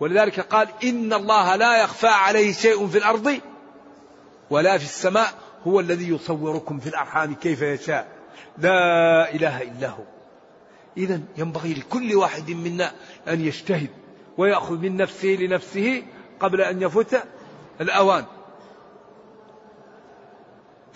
ولذلك 0.00 0.40
قال 0.40 0.68
إن 0.84 1.12
الله 1.12 1.56
لا 1.56 1.82
يخفى 1.82 2.06
عليه 2.06 2.52
شيء 2.52 2.86
في 2.86 2.98
الأرض 2.98 3.40
ولا 4.50 4.78
في 4.78 4.84
السماء 4.84 5.28
هو 5.66 5.80
الذي 5.80 6.08
يصوركم 6.08 6.78
في 6.78 6.88
الأرحام 6.88 7.34
كيف 7.34 7.62
يشاء. 7.62 8.08
لا 8.58 9.34
إله 9.34 9.62
إلا 9.62 9.88
هو. 9.88 10.04
إذا 10.96 11.20
ينبغي 11.36 11.74
لكل 11.74 12.14
واحد 12.14 12.50
منا 12.50 12.92
أن 13.28 13.40
يجتهد 13.40 13.90
ويأخذ 14.38 14.78
من 14.78 14.96
نفسه 14.96 15.28
لنفسه 15.28 16.02
قبل 16.40 16.60
أن 16.60 16.82
يفوت 16.82 17.16
الأوان. 17.80 18.24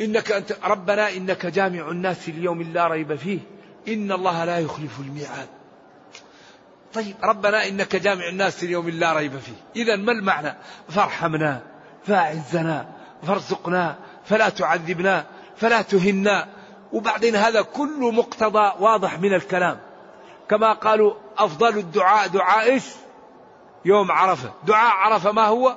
إنك 0.01 0.33
أنت 0.33 0.57
ربنا 0.65 1.11
إنك 1.11 1.47
جامع 1.47 1.89
الناس 1.89 2.29
اليوم 2.29 2.63
لا 2.63 2.89
ريب 2.89 3.15
فيه. 3.15 3.39
إن 3.89 4.13
الله 4.13 4.45
لا 4.45 4.59
يخلف 4.59 5.01
الميعاد. 5.01 5.49
طيب 6.95 7.17
ربنا 7.25 7.69
إنك 7.69 7.97
جامع 7.97 8.29
الناس 8.29 8.65
اليوم 8.65 8.89
لا 8.89 9.13
ريب 9.13 9.39
فيه. 9.39 9.83
إذا 9.83 9.97
ما 9.97 10.13
المعنى؟ 10.13 10.55
فارحمنا 10.89 11.63
فاعزنا 12.05 12.89
فارزقنا 13.23 13.97
فلا 14.25 14.49
تعذبنا 14.49 15.27
فلا 15.57 15.83
تهنا. 15.83 16.49
وبعدين 16.93 17.37
هذا 17.37 17.63
كله 17.63 18.11
مقتضى 18.11 18.73
واضح 18.81 19.19
من 19.19 19.35
الكلام. 19.35 19.81
كما 20.49 20.73
قالوا 20.73 21.15
أفضل 21.39 21.79
الدعاء 21.79 22.29
دعاء 22.29 22.71
إيش؟ 22.71 22.85
يوم 23.85 24.13
عرفة. 24.13 24.53
دعاء 24.67 24.93
عرفة 24.93 25.33
ما 25.33 25.47
هو؟ 25.47 25.77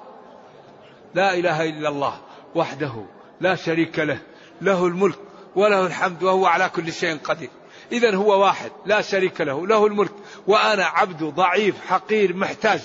لا 1.14 1.34
إله 1.34 1.70
إلا 1.70 1.90
الله 1.90 2.14
وحده. 2.56 3.06
لا 3.42 3.56
شريك 3.56 4.00
له. 4.00 4.20
له 4.62 4.86
الملك 4.86 5.20
وله 5.56 5.86
الحمد 5.86 6.24
وهو 6.24 6.46
على 6.46 6.70
كل 6.70 6.94
شيء 6.94 7.18
قدير. 7.18 7.50
إذا 7.92 8.16
هو 8.16 8.42
واحد 8.42 8.72
لا 8.86 9.02
شريك 9.02 9.42
له 9.42 9.68
له 9.68 9.86
الملك. 9.86 10.12
وأنا 10.48 10.86
عبد 10.86 11.24
ضعيف 11.24 11.86
حقير 11.86 12.36
محتاج. 12.36 12.82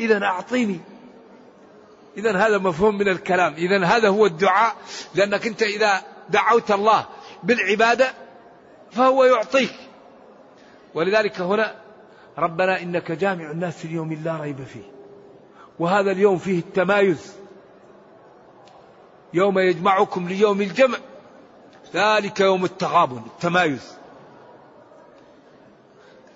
إذا 0.00 0.24
أعطيني. 0.24 0.80
إذا 2.16 2.36
هذا 2.36 2.58
مفهوم 2.58 2.98
من 2.98 3.08
الكلام. 3.08 3.54
إذا 3.54 3.84
هذا 3.84 4.08
هو 4.08 4.26
الدعاء. 4.26 4.76
لأنك 5.14 5.46
أنت 5.46 5.62
إذا 5.62 6.02
دعوت 6.30 6.70
الله 6.70 7.06
بالعبادة 7.42 8.14
فهو 8.90 9.24
يعطيك. 9.24 9.74
ولذلك 10.94 11.40
هنا 11.40 11.74
ربنا 12.38 12.82
إنك 12.82 13.12
جامع 13.12 13.50
الناس 13.50 13.84
اليوم 13.84 14.12
لا 14.12 14.36
ريب 14.36 14.64
فيه. 14.64 14.90
وهذا 15.78 16.10
اليوم 16.10 16.38
فيه 16.38 16.58
التمايز. 16.58 17.39
يوم 19.34 19.58
يجمعكم 19.58 20.28
ليوم 20.28 20.60
الجمع. 20.60 20.98
ذلك 21.94 22.40
يوم 22.40 22.64
التغابن 22.64 23.22
التمايز. 23.26 23.96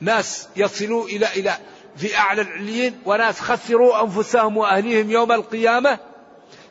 ناس 0.00 0.48
يصلوا 0.56 1.06
إلى 1.06 1.26
إلى 1.26 1.54
في 1.96 2.16
أعلى 2.16 2.42
العليين 2.42 3.00
وناس 3.04 3.40
خسروا 3.40 4.02
أنفسهم 4.02 4.56
وأهليهم 4.56 5.10
يوم 5.10 5.32
القيامة. 5.32 5.98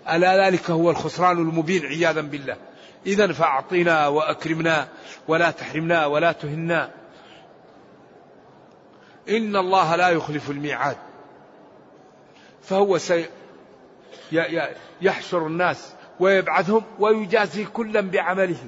ألا 0.10 0.48
ذلك 0.48 0.72
هو 0.72 0.90
الخسران 0.90 1.38
المبين 1.38 1.86
عياذا 1.86 2.22
بالله. 2.22 2.58
إذا 3.06 3.34
فأعطنا 3.34 4.08
وأكرمنا 4.08 4.88
ولا 5.28 5.52
تحرمنا 5.52 6.06
ولا 6.06 6.32
تهنا. 6.32 6.92
إن 9.30 9.56
الله 9.56 9.96
لا 9.96 10.10
يخلف 10.10 10.50
الميعاد. 10.50 10.98
فهو 12.64 12.98
سي 12.98 13.26
يحشر 15.02 15.48
الناس 15.48 15.94
ويبعثهم 16.20 16.84
ويجازي 17.00 17.66
كلا 17.66 18.02
بعمله. 18.02 18.66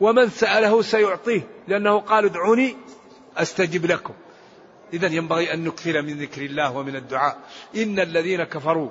ومن 0.00 0.28
سأله 0.28 0.82
سيعطيه 0.82 1.42
لأنه 1.68 2.00
قال 2.00 2.24
ادعوني 2.24 2.76
أستجب 3.36 3.86
لكم. 3.86 4.14
إذا 4.92 5.06
ينبغي 5.06 5.54
أن 5.54 5.64
نكثر 5.64 6.02
من 6.02 6.18
ذكر 6.18 6.42
الله 6.42 6.76
ومن 6.76 6.96
الدعاء. 6.96 7.38
إن 7.76 8.00
الذين 8.00 8.44
كفروا 8.44 8.90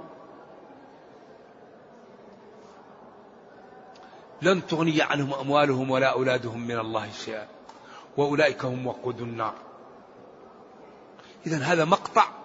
لن 4.41 4.67
تغني 4.67 5.01
عنهم 5.01 5.33
أموالهم 5.33 5.91
ولا 5.91 6.07
أولادهم 6.07 6.67
من 6.67 6.79
الله 6.79 7.11
شيئا. 7.11 7.47
وأولئك 8.17 8.65
هم 8.65 8.87
وقود 8.87 9.21
النار. 9.21 9.53
إذا 11.47 11.57
هذا 11.57 11.85
مقطع 11.85 12.40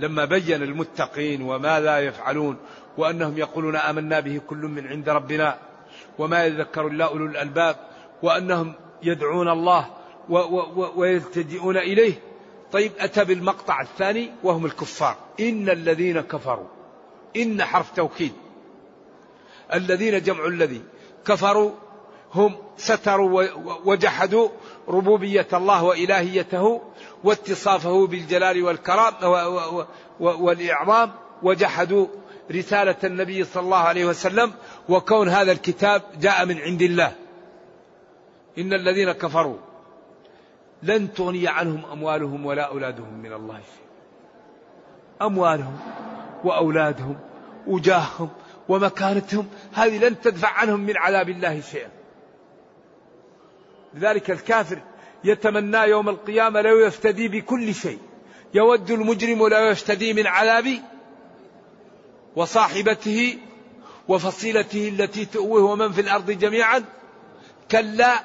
لما 0.00 0.24
بين 0.24 0.62
المتقين 0.62 1.42
وما 1.42 1.80
لا 1.80 1.98
يفعلون 1.98 2.56
وأنهم 2.98 3.38
يقولون 3.38 3.76
آمنا 3.76 4.20
به 4.20 4.40
كل 4.46 4.56
من 4.56 4.86
عند 4.86 5.08
ربنا 5.08 5.58
وما 6.18 6.44
يذكر 6.44 6.86
إلا 6.86 7.04
أولو 7.04 7.26
الألباب 7.26 7.76
وأنهم 8.22 8.74
يدعون 9.02 9.48
الله 9.48 9.86
ويلتجئون 10.96 11.76
إليه. 11.76 12.14
طيب 12.72 12.92
أتى 12.98 13.24
بالمقطع 13.24 13.80
الثاني 13.80 14.30
وهم 14.42 14.66
الكفار. 14.66 15.16
إن 15.40 15.68
الذين 15.68 16.20
كفروا 16.20 16.66
إن 17.36 17.64
حرف 17.64 17.90
توكيد. 17.90 18.32
الذين 19.74 20.22
جمع 20.22 20.46
الذي 20.46 20.82
كفروا 21.26 21.70
هم 22.34 22.56
ستروا 22.76 23.44
وجحدوا 23.84 24.48
ربوبية 24.88 25.48
الله 25.52 25.84
وإلهيته 25.84 26.80
واتصافه 27.24 28.06
بالجلال 28.06 28.62
والكرام 28.62 29.14
والإعظام 30.20 31.10
وجحدوا 31.42 32.06
رسالة 32.52 32.96
النبي 33.04 33.44
صلى 33.44 33.62
الله 33.62 33.76
عليه 33.76 34.04
وسلم 34.04 34.52
وكون 34.88 35.28
هذا 35.28 35.52
الكتاب 35.52 36.02
جاء 36.20 36.46
من 36.46 36.58
عند 36.58 36.82
الله. 36.82 37.12
إن 38.58 38.72
الذين 38.72 39.12
كفروا 39.12 39.56
لن 40.82 41.14
تغني 41.14 41.48
عنهم 41.48 41.84
أموالهم 41.92 42.46
ولا 42.46 42.62
أولادهم 42.62 43.14
من 43.22 43.32
الله 43.32 43.60
أموالهم 45.22 45.78
وأولادهم 46.44 47.18
وجاههم 47.66 48.28
ومكانتهم 48.68 49.46
هذه 49.72 49.98
لن 49.98 50.20
تدفع 50.20 50.48
عنهم 50.48 50.80
من 50.80 50.96
عذاب 50.96 51.28
الله 51.28 51.60
شيئا. 51.60 51.88
لذلك 53.94 54.30
الكافر 54.30 54.78
يتمنى 55.24 55.76
يوم 55.76 56.08
القيامة 56.08 56.60
لو 56.60 56.78
يفتدي 56.78 57.28
بكل 57.28 57.74
شيء. 57.74 57.98
يود 58.54 58.90
المجرم 58.90 59.38
لو 59.48 59.66
يفتدي 59.66 60.12
من 60.12 60.26
عذاب 60.26 60.82
وصاحبته 62.36 63.38
وفصيلته 64.08 64.88
التي 64.88 65.24
تؤويه 65.24 65.62
ومن 65.62 65.92
في 65.92 66.00
الأرض 66.00 66.30
جميعا. 66.30 66.84
كلا 67.70 68.20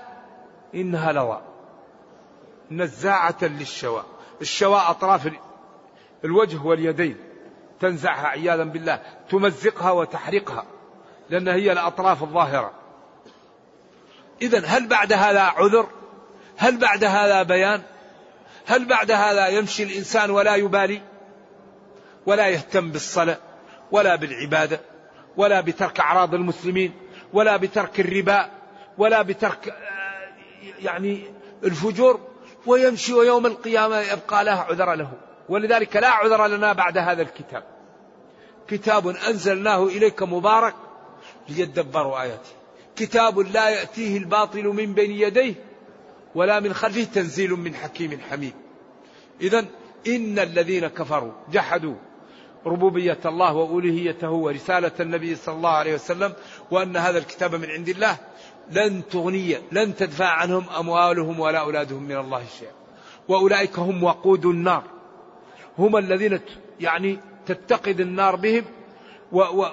إنها 0.75 1.13
لظى. 1.13 1.41
نزاعة 2.71 3.37
للشوى 3.41 4.03
الشوى 4.41 4.77
أطراف 4.77 5.31
الوجه 6.25 6.65
واليدين. 6.65 7.17
تنزعها 7.81 8.27
عياذا 8.27 8.63
بالله. 8.63 9.01
تمزقها 9.29 9.91
وتحرقها. 9.91 10.65
لأن 11.29 11.47
هي 11.47 11.71
الأطراف 11.71 12.23
الظاهرة. 12.23 12.71
إذا 14.41 14.65
هل 14.65 14.87
بعد 14.87 15.13
هذا 15.13 15.41
عذر؟ 15.41 15.87
هل 16.57 16.77
بعد 16.77 17.03
هذا 17.03 17.43
بيان؟ 17.43 17.81
هل 18.65 18.85
بعد 18.85 19.11
هذا 19.11 19.47
يمشي 19.47 19.83
الإنسان 19.83 20.29
ولا 20.29 20.55
يبالي؟ 20.55 21.01
ولا 22.25 22.47
يهتم 22.47 22.91
بالصلاة 22.91 23.37
ولا 23.91 24.15
بالعبادة 24.15 24.81
ولا 25.37 25.61
بترك 25.61 25.99
أعراض 25.99 26.33
المسلمين 26.33 26.93
ولا 27.33 27.57
بترك 27.57 27.99
الربا 27.99 28.49
ولا 28.97 29.21
بترك 29.21 29.69
آه، 29.69 30.29
يعني 30.79 31.23
الفجور 31.63 32.19
ويمشي 32.65 33.13
ويوم 33.13 33.45
القيامة 33.45 33.99
يبقى 33.99 34.43
له 34.43 34.51
عذر 34.51 34.93
له. 34.93 35.11
ولذلك 35.49 35.95
لا 35.95 36.07
عذر 36.07 36.47
لنا 36.47 36.73
بعد 36.73 36.97
هذا 36.97 37.21
الكتاب. 37.21 37.63
كتاب 38.67 39.07
أنزلناه 39.07 39.83
إليك 39.83 40.23
مبارك 40.23 40.75
ليدبروا 41.49 42.21
آياته. 42.21 42.49
كتاب 42.95 43.39
لا 43.39 43.69
يأتيه 43.69 44.17
الباطل 44.17 44.63
من 44.63 44.93
بين 44.93 45.11
يديه 45.11 45.55
ولا 46.35 46.59
من 46.59 46.73
خلفه 46.73 47.03
تنزيل 47.03 47.51
من 47.51 47.75
حكيم 47.75 48.19
حميد. 48.29 48.53
إذا 49.41 49.65
إن 50.07 50.39
الذين 50.39 50.87
كفروا 50.87 51.31
جحدوا 51.51 51.95
ربوبية 52.65 53.19
الله 53.25 53.53
وألوهيته 53.53 54.29
ورسالة 54.29 54.91
النبي 54.99 55.35
صلى 55.35 55.55
الله 55.55 55.69
عليه 55.69 55.93
وسلم 55.93 56.33
وأن 56.71 56.97
هذا 56.97 57.17
الكتاب 57.17 57.55
من 57.55 57.69
عند 57.69 57.89
الله 57.89 58.17
لن 58.71 59.07
تغني 59.11 59.57
لن 59.71 59.95
تدفع 59.95 60.27
عنهم 60.27 60.69
أموالهم 60.69 61.39
ولا 61.39 61.59
أولادهم 61.59 62.03
من 62.03 62.17
الله 62.17 62.43
شيئا. 62.59 62.71
وأولئك 63.27 63.79
هم 63.79 64.03
وقود 64.03 64.45
النار. 64.45 64.83
هم 65.77 65.97
الذين 65.97 66.39
يعني 66.79 67.19
تتقد 67.45 67.99
النار 67.99 68.35
بهم 68.35 68.63
و 69.31 69.39
و 69.39 69.65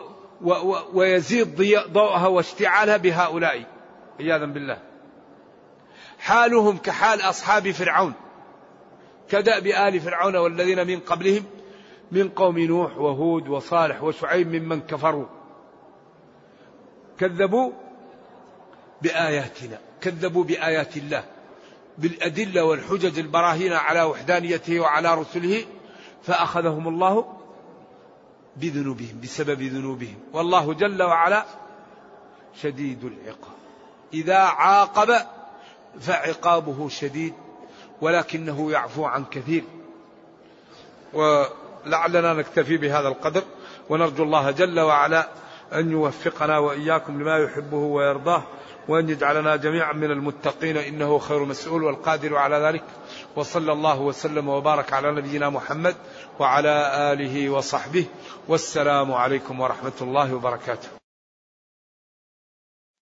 و 0.42 0.52
و 0.52 0.76
ويزيد 0.94 1.56
ضوءها 1.92 2.26
واشتعالها 2.26 2.96
بهؤلاء. 2.96 3.64
عياذا 4.20 4.44
بالله. 4.44 4.91
حالهم 6.22 6.78
كحال 6.78 7.20
أصحاب 7.20 7.70
فرعون 7.70 8.12
كدأب 9.30 9.66
آل 9.66 10.00
فرعون 10.00 10.36
والذين 10.36 10.86
من 10.86 11.00
قبلهم 11.00 11.44
من 12.12 12.28
قوم 12.28 12.58
نوح 12.58 12.98
وهود 12.98 13.48
وصالح 13.48 14.02
وشعيب 14.02 14.48
ممن 14.48 14.80
كفروا. 14.80 15.26
كذبوا 17.18 17.72
بآياتنا 19.02 19.78
كذبوا 20.00 20.44
بآيات 20.44 20.96
الله 20.96 21.24
بالأدلة 21.98 22.64
والحجج 22.64 23.18
البراهين 23.18 23.72
على 23.72 24.02
وحدانيته 24.02 24.80
وعلى 24.80 25.14
رسله 25.14 25.64
فأخذهم 26.22 26.88
الله 26.88 27.38
بذنوبهم 28.56 29.20
بسبب 29.22 29.62
ذنوبهم. 29.62 30.18
والله 30.32 30.74
جل 30.74 31.02
وعلا 31.02 31.44
شديد 32.62 33.04
العقاب. 33.04 33.56
إذا 34.14 34.38
عاقب 34.38 35.26
فعقابه 36.00 36.88
شديد 36.88 37.34
ولكنه 38.00 38.70
يعفو 38.70 39.04
عن 39.04 39.24
كثير. 39.24 39.64
ولعلنا 41.12 42.34
نكتفي 42.34 42.76
بهذا 42.76 43.08
القدر 43.08 43.42
ونرجو 43.88 44.24
الله 44.24 44.50
جل 44.50 44.80
وعلا 44.80 45.28
أن 45.72 45.90
يوفقنا 45.90 46.58
وإياكم 46.58 47.22
لما 47.22 47.38
يحبه 47.38 47.76
ويرضاه 47.76 48.42
وأن 48.88 49.08
يجعلنا 49.08 49.56
جميعا 49.56 49.92
من 49.92 50.10
المتقين. 50.10 50.76
إنه 50.76 51.18
خير 51.18 51.44
مسؤول 51.44 51.82
والقادر 51.82 52.36
على 52.36 52.56
ذلك. 52.56 52.84
وصلى 53.36 53.72
الله 53.72 54.00
وسلم 54.00 54.48
وبارك 54.48 54.92
على 54.92 55.12
نبينا 55.12 55.50
محمد 55.50 55.94
وعلى 56.38 57.12
آله 57.12 57.50
وصحبه. 57.50 58.04
والسلام 58.48 59.12
عليكم 59.12 59.60
ورحمة 59.60 59.98
الله 60.00 60.34
وبركاته. 60.34 61.01